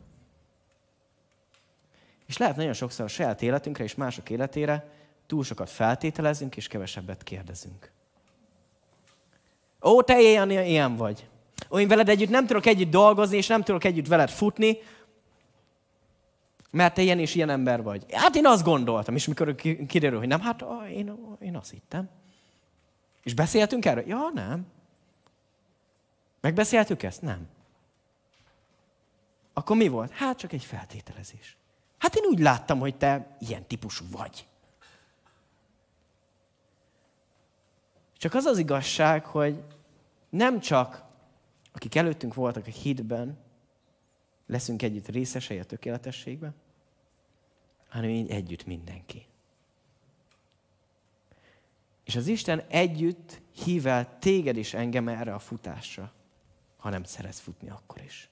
És 2.28 2.38
lehet 2.38 2.56
nagyon 2.56 2.74
sokszor 2.74 3.06
a 3.06 3.08
saját 3.08 3.42
életünkre 3.42 3.84
és 3.84 3.96
mások 3.96 4.30
életére 4.30 4.86
túl 5.28 5.44
sokat 5.44 5.70
feltételezünk, 5.70 6.56
és 6.56 6.68
kevesebbet 6.68 7.24
kérdezünk. 7.24 7.92
Ó, 9.82 10.02
te 10.02 10.22
ilyen, 10.22 10.50
ilyen 10.52 10.96
vagy. 10.96 11.28
Ó, 11.72 11.80
én 11.80 11.88
veled 11.88 12.10
együtt 12.10 12.30
nem 12.30 12.46
tudok 12.46 12.66
együtt 12.66 12.90
dolgozni, 12.92 13.38
és 13.38 13.48
nem 13.48 13.64
tudok 13.64 13.84
együtt 13.84 14.08
veled 14.08 14.30
futni, 14.30 14.78
mert 16.74 16.94
te 16.94 17.02
ilyen 17.02 17.20
és 17.20 17.36
ilyen 17.36 17.50
ember 17.50 17.84
vagy. 17.84 18.06
Hát 18.12 18.36
én 18.36 18.46
azt 18.46 18.64
gondoltam, 18.64 19.16
és 19.16 19.28
mikor 19.28 19.56
kiderül, 19.88 20.18
hogy 20.18 20.28
nem, 20.28 20.42
hát 20.42 20.64
én, 20.90 21.36
én 21.40 21.56
azt 21.56 21.72
hittem. 21.72 22.10
És 23.24 23.34
beszéltünk 23.34 23.86
erről? 23.86 24.08
Ja, 24.08 24.30
nem. 24.34 24.66
Megbeszéltük 26.42 27.04
ezt? 27.04 27.22
Nem. 27.22 27.48
Akkor 29.54 29.78
mi 29.78 29.88
volt? 29.88 30.12
Hát 30.12 30.38
csak 30.38 30.54
egy 30.54 30.66
feltételezés. 30.66 31.58
Hát 31.98 32.16
én 32.16 32.24
úgy 32.26 32.40
láttam, 32.40 32.80
hogy 32.80 32.96
te 32.96 33.36
ilyen 33.40 33.66
típusú 33.68 34.06
vagy. 34.12 34.48
Csak 38.18 38.34
az 38.34 38.46
az 38.46 38.58
igazság, 38.58 39.26
hogy 39.26 39.64
nem 40.30 40.60
csak 40.60 41.04
akik 41.74 41.96
előttünk 41.96 42.34
voltak 42.34 42.68
a 42.68 42.70
hitben, 42.70 43.38
leszünk 44.48 44.82
együtt 44.82 45.08
részesei 45.08 45.60
a 45.60 45.64
tökéletességben, 45.64 46.56
hanem 47.94 48.10
így 48.10 48.30
együtt 48.30 48.66
mindenki. 48.66 49.26
És 52.04 52.16
az 52.16 52.28
Isten 52.28 52.60
együtt 52.68 53.42
hív 53.64 53.88
el 53.88 54.20
téged 54.20 54.58
és 54.58 54.74
engem 54.74 55.08
erre 55.08 55.34
a 55.34 55.40
futásra, 55.40 56.14
ha 56.78 56.90
nem 56.90 57.04
szeretsz 57.04 57.40
futni 57.40 57.70
akkor 57.70 58.02
is. 58.02 58.30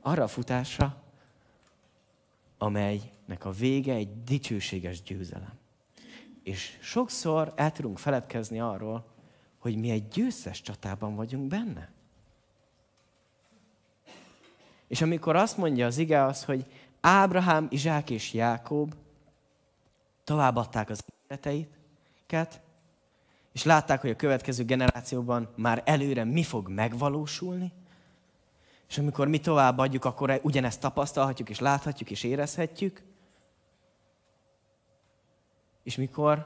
Arra 0.00 0.22
a 0.22 0.28
futásra, 0.28 1.02
amelynek 2.58 3.44
a 3.44 3.50
vége 3.50 3.94
egy 3.94 4.22
dicsőséges 4.22 5.02
győzelem. 5.02 5.58
És 6.42 6.78
sokszor 6.80 7.52
el 7.56 7.72
tudunk 7.72 7.98
feledkezni 7.98 8.60
arról, 8.60 9.06
hogy 9.58 9.76
mi 9.76 9.90
egy 9.90 10.08
győztes 10.08 10.60
csatában 10.60 11.14
vagyunk 11.14 11.48
benne. 11.48 11.92
És 14.86 15.02
amikor 15.02 15.36
azt 15.36 15.56
mondja 15.56 15.86
az 15.86 15.98
ige 15.98 16.22
az, 16.22 16.44
hogy 16.44 16.66
Ábrahám, 17.00 17.66
Izsák 17.70 18.10
és 18.10 18.32
Jákob 18.32 18.94
továbbadták 20.24 20.90
az 20.90 21.04
életeiket, 21.28 22.60
és 23.52 23.64
látták, 23.64 24.00
hogy 24.00 24.10
a 24.10 24.16
következő 24.16 24.64
generációban 24.64 25.48
már 25.56 25.82
előre 25.84 26.24
mi 26.24 26.42
fog 26.42 26.68
megvalósulni, 26.68 27.72
és 28.88 28.98
amikor 28.98 29.28
mi 29.28 29.40
továbbadjuk, 29.40 30.04
akkor 30.04 30.40
ugyanezt 30.42 30.80
tapasztalhatjuk, 30.80 31.48
és 31.48 31.58
láthatjuk, 31.58 32.10
és 32.10 32.22
érezhetjük. 32.22 33.02
És 35.82 35.96
mikor 35.96 36.44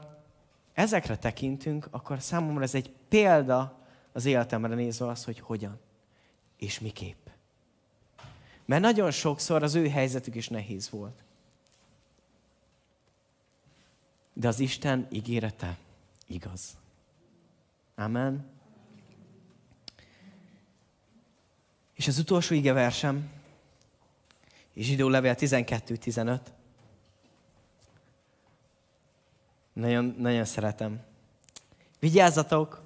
ezekre 0.73 1.17
tekintünk, 1.17 1.87
akkor 1.91 2.21
számomra 2.21 2.63
ez 2.63 2.75
egy 2.75 2.91
példa 3.09 3.79
az 4.11 4.25
életemre 4.25 4.75
nézve 4.75 5.07
az, 5.07 5.25
hogy 5.25 5.39
hogyan 5.39 5.79
és 6.57 6.79
miképp. 6.79 7.22
Mert 8.65 8.81
nagyon 8.81 9.11
sokszor 9.11 9.63
az 9.63 9.75
ő 9.75 9.89
helyzetük 9.89 10.35
is 10.35 10.47
nehéz 10.47 10.89
volt. 10.89 11.23
De 14.33 14.47
az 14.47 14.59
Isten 14.59 15.07
ígérete 15.11 15.77
igaz. 16.27 16.77
Amen. 17.95 18.45
És 21.93 22.07
az 22.07 22.17
utolsó 22.17 22.55
ige 22.55 22.73
versem, 22.73 23.31
Zsidó 24.75 25.09
levél 25.09 25.35
12-15. 25.37 26.39
Nagyon, 29.73 30.15
nagyon 30.17 30.45
szeretem. 30.45 31.01
Vigyázzatok, 31.99 32.81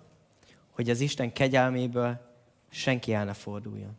hogy 0.71 0.89
az 0.89 0.99
Isten 0.99 1.33
kegyelméből 1.33 2.35
senki 2.69 3.13
el 3.13 3.25
ne 3.25 3.33
forduljon. 3.33 3.97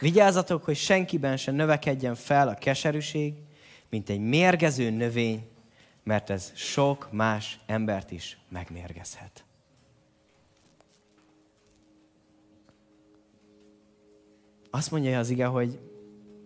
Vigyázzatok, 0.00 0.64
hogy 0.64 0.76
senkiben 0.76 1.36
se 1.36 1.50
növekedjen 1.50 2.14
fel 2.14 2.48
a 2.48 2.54
keserűség, 2.54 3.34
mint 3.90 4.08
egy 4.08 4.20
mérgező 4.20 4.90
növény, 4.90 5.48
mert 6.02 6.30
ez 6.30 6.52
sok 6.54 7.08
más 7.12 7.60
embert 7.66 8.10
is 8.10 8.38
megmérgezhet. 8.48 9.44
Azt 14.70 14.90
mondja 14.90 15.18
az 15.18 15.30
ige, 15.30 15.46
hogy 15.46 15.78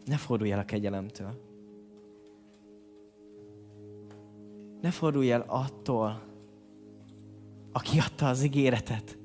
ne 0.05 0.17
fordulj 0.17 0.53
el 0.53 0.59
a 0.59 0.65
kegyelemtől. 0.65 1.47
Ne 4.81 4.91
fordulj 4.91 5.33
el 5.33 5.45
attól, 5.47 6.23
aki 7.73 7.99
adta 7.99 8.29
az 8.29 8.43
ígéretet, 8.43 9.19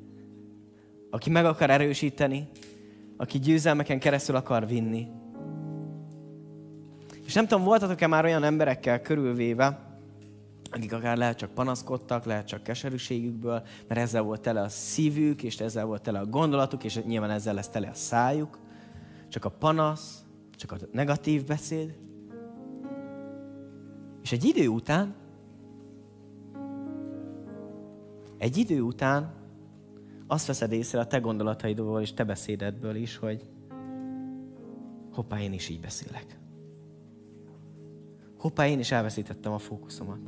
aki 1.09 1.29
meg 1.29 1.45
akar 1.45 1.69
erősíteni, 1.69 2.49
aki 3.17 3.39
győzelmeken 3.39 3.99
keresztül 3.99 4.36
akar 4.36 4.67
vinni. 4.67 5.08
És 7.26 7.34
nem 7.34 7.47
tudom, 7.47 7.63
voltatok-e 7.63 8.08
már 8.08 8.26
olyan 8.26 8.43
emberekkel 8.43 9.02
körülvéve, 9.02 9.93
akik 10.71 10.93
akár 10.93 11.17
lehet 11.17 11.38
csak 11.38 11.52
panaszkodtak, 11.52 12.26
lehet 12.26 12.47
csak 12.47 12.63
keserűségükből, 12.63 13.63
mert 13.88 14.02
ezzel 14.02 14.21
volt 14.21 14.41
tele 14.41 14.62
a 14.62 14.69
szívük, 14.69 15.43
és 15.43 15.60
ezzel 15.60 15.86
volt 15.86 16.02
tele 16.02 16.19
a 16.19 16.26
gondolatuk, 16.26 16.84
és 16.84 16.99
nyilván 17.04 17.30
ezzel 17.30 17.54
lesz 17.54 17.69
tele 17.69 17.88
a 17.88 17.93
szájuk. 17.93 18.60
Csak 19.30 19.45
a 19.45 19.49
panasz, 19.49 20.23
csak 20.56 20.71
a 20.71 20.76
negatív 20.91 21.45
beszéd. 21.45 21.95
És 24.23 24.32
egy 24.32 24.43
idő 24.43 24.67
után, 24.67 25.15
egy 28.38 28.58
idő 28.58 28.82
után 28.82 29.34
azt 30.27 30.47
veszed 30.47 30.71
észre 30.71 30.99
a 30.99 31.07
te 31.07 31.19
gondolataidból 31.19 32.01
és 32.01 32.13
te 32.13 32.23
beszédedből 32.23 32.95
is, 32.95 33.17
hogy 33.17 33.41
hoppá, 35.12 35.41
én 35.41 35.53
is 35.53 35.69
így 35.69 35.79
beszélek. 35.79 36.39
Hoppá, 38.38 38.67
én 38.67 38.79
is 38.79 38.91
elveszítettem 38.91 39.51
a 39.51 39.57
fókuszomat. 39.57 40.19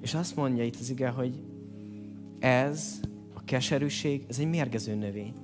És 0.00 0.14
azt 0.14 0.36
mondja 0.36 0.64
itt 0.64 0.76
az 0.80 0.90
ige, 0.90 1.08
hogy 1.08 1.42
ez 2.38 3.00
a 3.34 3.44
keserűség, 3.44 4.24
ez 4.28 4.38
egy 4.38 4.48
mérgező 4.48 4.94
növény. 4.94 5.34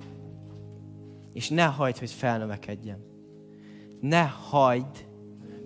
És 1.33 1.49
ne 1.49 1.63
hagyd, 1.63 1.97
hogy 1.97 2.11
felnövekedjen. 2.11 2.99
Ne 3.99 4.23
hagyd, 4.23 5.07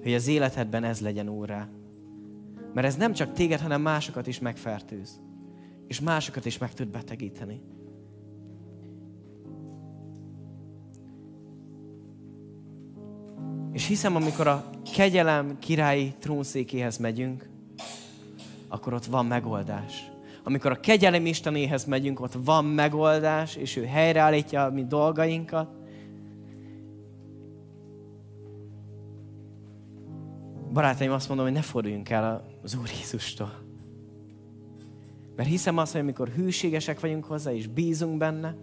hogy 0.02 0.14
az 0.14 0.28
életedben 0.28 0.84
ez 0.84 1.02
legyen 1.02 1.28
órá. 1.28 1.70
Mert 2.74 2.88
ez 2.88 2.96
nem 2.96 3.14
csak 3.14 3.34
téged, 3.34 3.60
hanem 3.60 3.82
másokat 3.82 4.28
is 4.28 4.40
megfertőz. 4.40 5.22
És 5.90 6.00
másokat 6.00 6.46
is 6.46 6.58
meg 6.58 6.74
tud 6.74 6.88
betegíteni. 6.88 7.62
És 13.72 13.88
hiszem, 13.88 14.16
amikor 14.16 14.48
a 14.48 14.70
kegyelem 14.96 15.60
királyi 15.60 16.14
trónszékéhez 16.20 16.98
megyünk, 16.98 17.50
akkor 18.68 18.94
ott 18.94 19.06
van 19.06 19.26
megoldás. 19.26 20.12
Amikor 20.44 20.72
a 20.72 20.80
kegyelem 20.80 21.26
Istenéhez 21.26 21.86
megyünk, 21.86 22.20
ott 22.20 22.34
van 22.44 22.66
megoldás, 22.66 23.56
és 23.56 23.76
ő 23.76 23.86
helyreállítja 23.86 24.64
a 24.64 24.72
mi 24.72 24.86
dolgainkat. 24.86 25.70
Barátaim, 30.74 31.12
azt 31.12 31.28
mondom, 31.28 31.46
hogy 31.46 31.56
ne 31.56 31.62
forduljunk 31.62 32.10
el 32.10 32.46
az 32.64 32.76
Úr 32.76 32.90
Jézustól. 33.00 33.69
Mert 35.40 35.52
hiszem 35.52 35.78
azt, 35.78 35.92
hogy 35.92 36.02
amikor 36.02 36.28
hűségesek 36.28 37.00
vagyunk 37.00 37.26
hozzá, 37.26 37.54
és 37.54 37.68
bízunk 37.68 38.18
benne, 38.18 38.56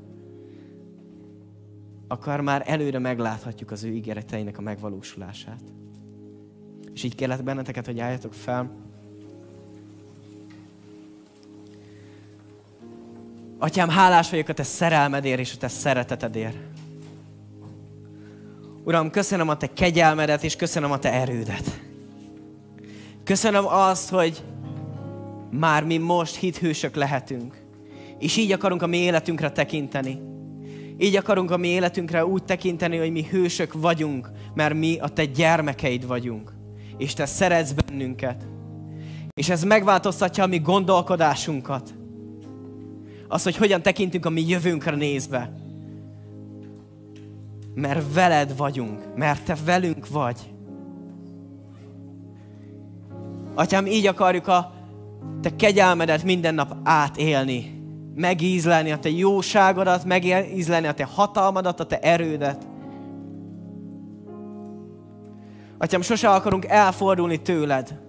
akkor 2.08 2.40
már 2.40 2.62
előre 2.66 2.98
megláthatjuk 2.98 3.70
az 3.70 3.84
ő 3.84 3.92
ígéreteinek 3.92 4.58
a 4.58 4.60
megvalósulását. 4.60 5.60
És 6.92 7.02
így 7.02 7.14
kellett 7.14 7.42
benneteket, 7.42 7.86
hogy 7.86 8.00
álljatok 8.00 8.34
fel. 8.34 8.70
Atyám, 13.58 13.88
hálás 13.88 14.30
vagyok 14.30 14.48
a 14.48 14.54
te 14.54 14.62
szerelmedért 14.62 15.40
és 15.40 15.54
a 15.54 15.58
te 15.58 15.68
szeretetedért. 15.68 16.56
Uram, 18.84 19.10
köszönöm 19.10 19.48
a 19.48 19.56
te 19.56 19.72
kegyelmedet, 19.72 20.44
és 20.44 20.56
köszönöm 20.56 20.90
a 20.90 20.98
te 20.98 21.12
erődet. 21.12 21.80
Köszönöm 23.24 23.66
azt, 23.66 24.08
hogy 24.08 24.44
már 25.50 25.84
mi 25.84 25.96
most 25.96 26.36
hithősök 26.36 26.94
lehetünk. 26.94 27.64
És 28.18 28.36
így 28.36 28.52
akarunk 28.52 28.82
a 28.82 28.86
mi 28.86 28.96
életünkre 28.96 29.50
tekinteni. 29.50 30.20
Így 30.98 31.16
akarunk 31.16 31.50
a 31.50 31.56
mi 31.56 31.68
életünkre 31.68 32.26
úgy 32.26 32.44
tekinteni, 32.44 32.96
hogy 32.96 33.12
mi 33.12 33.26
hősök 33.30 33.72
vagyunk, 33.72 34.30
mert 34.54 34.74
mi 34.74 34.98
a 34.98 35.08
te 35.08 35.24
gyermekeid 35.24 36.06
vagyunk. 36.06 36.52
És 36.98 37.14
te 37.14 37.26
szeretsz 37.26 37.72
bennünket. 37.72 38.46
És 39.34 39.48
ez 39.48 39.64
megváltoztatja 39.64 40.44
a 40.44 40.46
mi 40.46 40.58
gondolkodásunkat 40.58 41.94
az, 43.28 43.42
hogy 43.42 43.56
hogyan 43.56 43.82
tekintünk 43.82 44.26
a 44.26 44.30
mi 44.30 44.48
jövőnkre 44.48 44.96
nézve. 44.96 45.52
Mert 47.74 48.14
veled 48.14 48.56
vagyunk, 48.56 49.16
mert 49.16 49.44
te 49.44 49.56
velünk 49.64 50.08
vagy. 50.08 50.54
Atyám, 53.54 53.86
így 53.86 54.06
akarjuk 54.06 54.48
a 54.48 54.74
te 55.42 55.56
kegyelmedet 55.56 56.24
minden 56.24 56.54
nap 56.54 56.76
átélni. 56.84 57.74
Megízlelni 58.14 58.92
a 58.92 58.98
te 58.98 59.10
jóságodat, 59.10 60.04
megízlelni 60.04 60.86
a 60.86 60.94
te 60.94 61.04
hatalmadat, 61.04 61.80
a 61.80 61.86
te 61.86 61.98
erődet. 61.98 62.66
Atyám, 65.78 66.02
sose 66.02 66.28
akarunk 66.28 66.64
elfordulni 66.64 67.42
tőled 67.42 68.04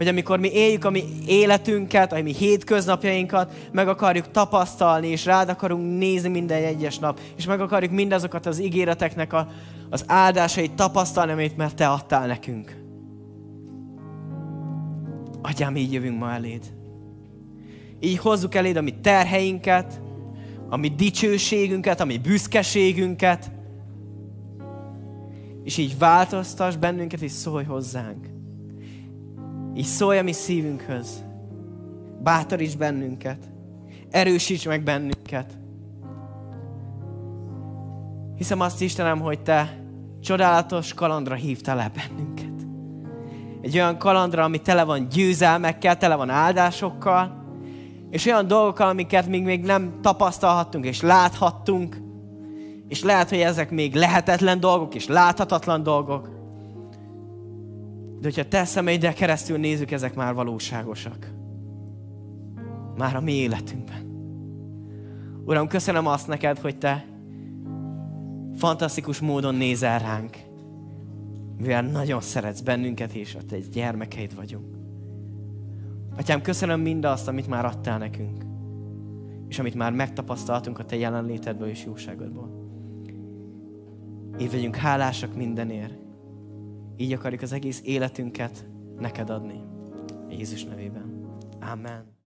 hogy 0.00 0.08
amikor 0.08 0.38
mi 0.38 0.52
éljük 0.52 0.84
a 0.84 0.90
mi 0.90 1.04
életünket, 1.26 2.12
a 2.12 2.22
mi 2.22 2.34
hétköznapjainkat, 2.34 3.52
meg 3.72 3.88
akarjuk 3.88 4.30
tapasztalni, 4.30 5.08
és 5.08 5.24
rád 5.24 5.48
akarunk 5.48 5.98
nézni 5.98 6.28
minden 6.28 6.64
egyes 6.64 6.98
nap, 6.98 7.20
és 7.36 7.46
meg 7.46 7.60
akarjuk 7.60 7.92
mindazokat 7.92 8.46
az 8.46 8.60
ígéreteknek 8.60 9.32
a, 9.32 9.48
az 9.90 10.04
áldásait 10.06 10.72
tapasztalni, 10.72 11.32
amit 11.32 11.56
mert 11.56 11.76
Te 11.76 11.88
adtál 11.88 12.26
nekünk. 12.26 12.79
Atyám, 15.42 15.76
így 15.76 15.92
jövünk 15.92 16.18
ma 16.18 16.32
eléd. 16.32 16.74
Így 18.00 18.18
hozzuk 18.18 18.54
eléd 18.54 18.76
a 18.76 18.80
mi 18.80 18.94
terheinket, 19.00 20.00
a 20.68 20.76
mi 20.76 20.88
dicsőségünket, 20.88 22.00
a 22.00 22.04
mi 22.04 22.18
büszkeségünket, 22.18 23.50
és 25.64 25.76
így 25.76 25.98
változtass 25.98 26.76
bennünket, 26.76 27.20
és 27.20 27.32
szólj 27.32 27.64
hozzánk. 27.64 28.26
Így 29.74 29.84
szólj 29.84 30.18
a 30.18 30.22
mi 30.22 30.32
szívünkhöz. 30.32 31.24
Bátoríts 32.22 32.76
bennünket. 32.76 33.50
Erősíts 34.10 34.66
meg 34.66 34.82
bennünket. 34.82 35.58
Hiszem 38.36 38.60
azt, 38.60 38.82
Istenem, 38.82 39.20
hogy 39.20 39.42
Te 39.42 39.84
csodálatos 40.20 40.94
kalandra 40.94 41.34
hívtál 41.34 41.76
le 41.76 41.92
bennünket. 41.94 42.49
Egy 43.60 43.74
olyan 43.74 43.98
kalandra, 43.98 44.44
ami 44.44 44.58
tele 44.58 44.84
van 44.84 45.08
győzelmekkel, 45.08 45.96
tele 45.96 46.14
van 46.14 46.30
áldásokkal, 46.30 47.44
és 48.10 48.26
olyan 48.26 48.46
dolgokkal, 48.46 48.88
amiket 48.88 49.26
még, 49.26 49.42
még 49.42 49.64
nem 49.64 49.98
tapasztalhattunk 50.02 50.84
és 50.84 51.00
láthattunk, 51.00 51.96
és 52.88 53.02
lehet, 53.02 53.28
hogy 53.28 53.38
ezek 53.38 53.70
még 53.70 53.94
lehetetlen 53.94 54.60
dolgok 54.60 54.94
és 54.94 55.06
láthatatlan 55.06 55.82
dolgok, 55.82 56.28
de 58.20 58.26
hogyha 58.26 58.48
te 58.48 58.64
szemeiddel 58.64 59.14
keresztül 59.14 59.58
nézzük, 59.58 59.90
ezek 59.90 60.14
már 60.14 60.34
valóságosak. 60.34 61.32
Már 62.96 63.16
a 63.16 63.20
mi 63.20 63.32
életünkben. 63.32 64.08
Uram, 65.44 65.68
köszönöm 65.68 66.06
azt 66.06 66.26
neked, 66.26 66.58
hogy 66.58 66.78
te 66.78 67.04
fantasztikus 68.56 69.20
módon 69.20 69.54
nézel 69.54 69.98
ránk. 69.98 70.49
Mivel 71.60 71.82
nagyon 71.82 72.20
szeretsz 72.20 72.60
bennünket, 72.60 73.12
és 73.12 73.34
a 73.34 73.42
te 73.42 73.58
gyermekeid 73.58 74.34
vagyunk. 74.34 74.76
Atyám, 76.16 76.42
köszönöm 76.42 76.80
mindazt, 76.80 77.28
amit 77.28 77.46
már 77.46 77.64
adtál 77.64 77.98
nekünk, 77.98 78.44
és 79.48 79.58
amit 79.58 79.74
már 79.74 79.92
megtapasztaltunk 79.92 80.78
a 80.78 80.84
Te 80.84 80.96
jelenlétedből 80.96 81.68
és 81.68 81.84
jóságodból. 81.84 82.68
Így 84.40 84.50
vagyunk 84.50 84.76
hálásak 84.76 85.34
mindenért. 85.34 85.98
Így 86.96 87.12
akarjuk 87.12 87.42
az 87.42 87.52
egész 87.52 87.80
életünket 87.84 88.66
neked 88.98 89.30
adni. 89.30 89.60
Jézus 90.28 90.64
nevében. 90.64 91.26
Amen. 91.60 92.19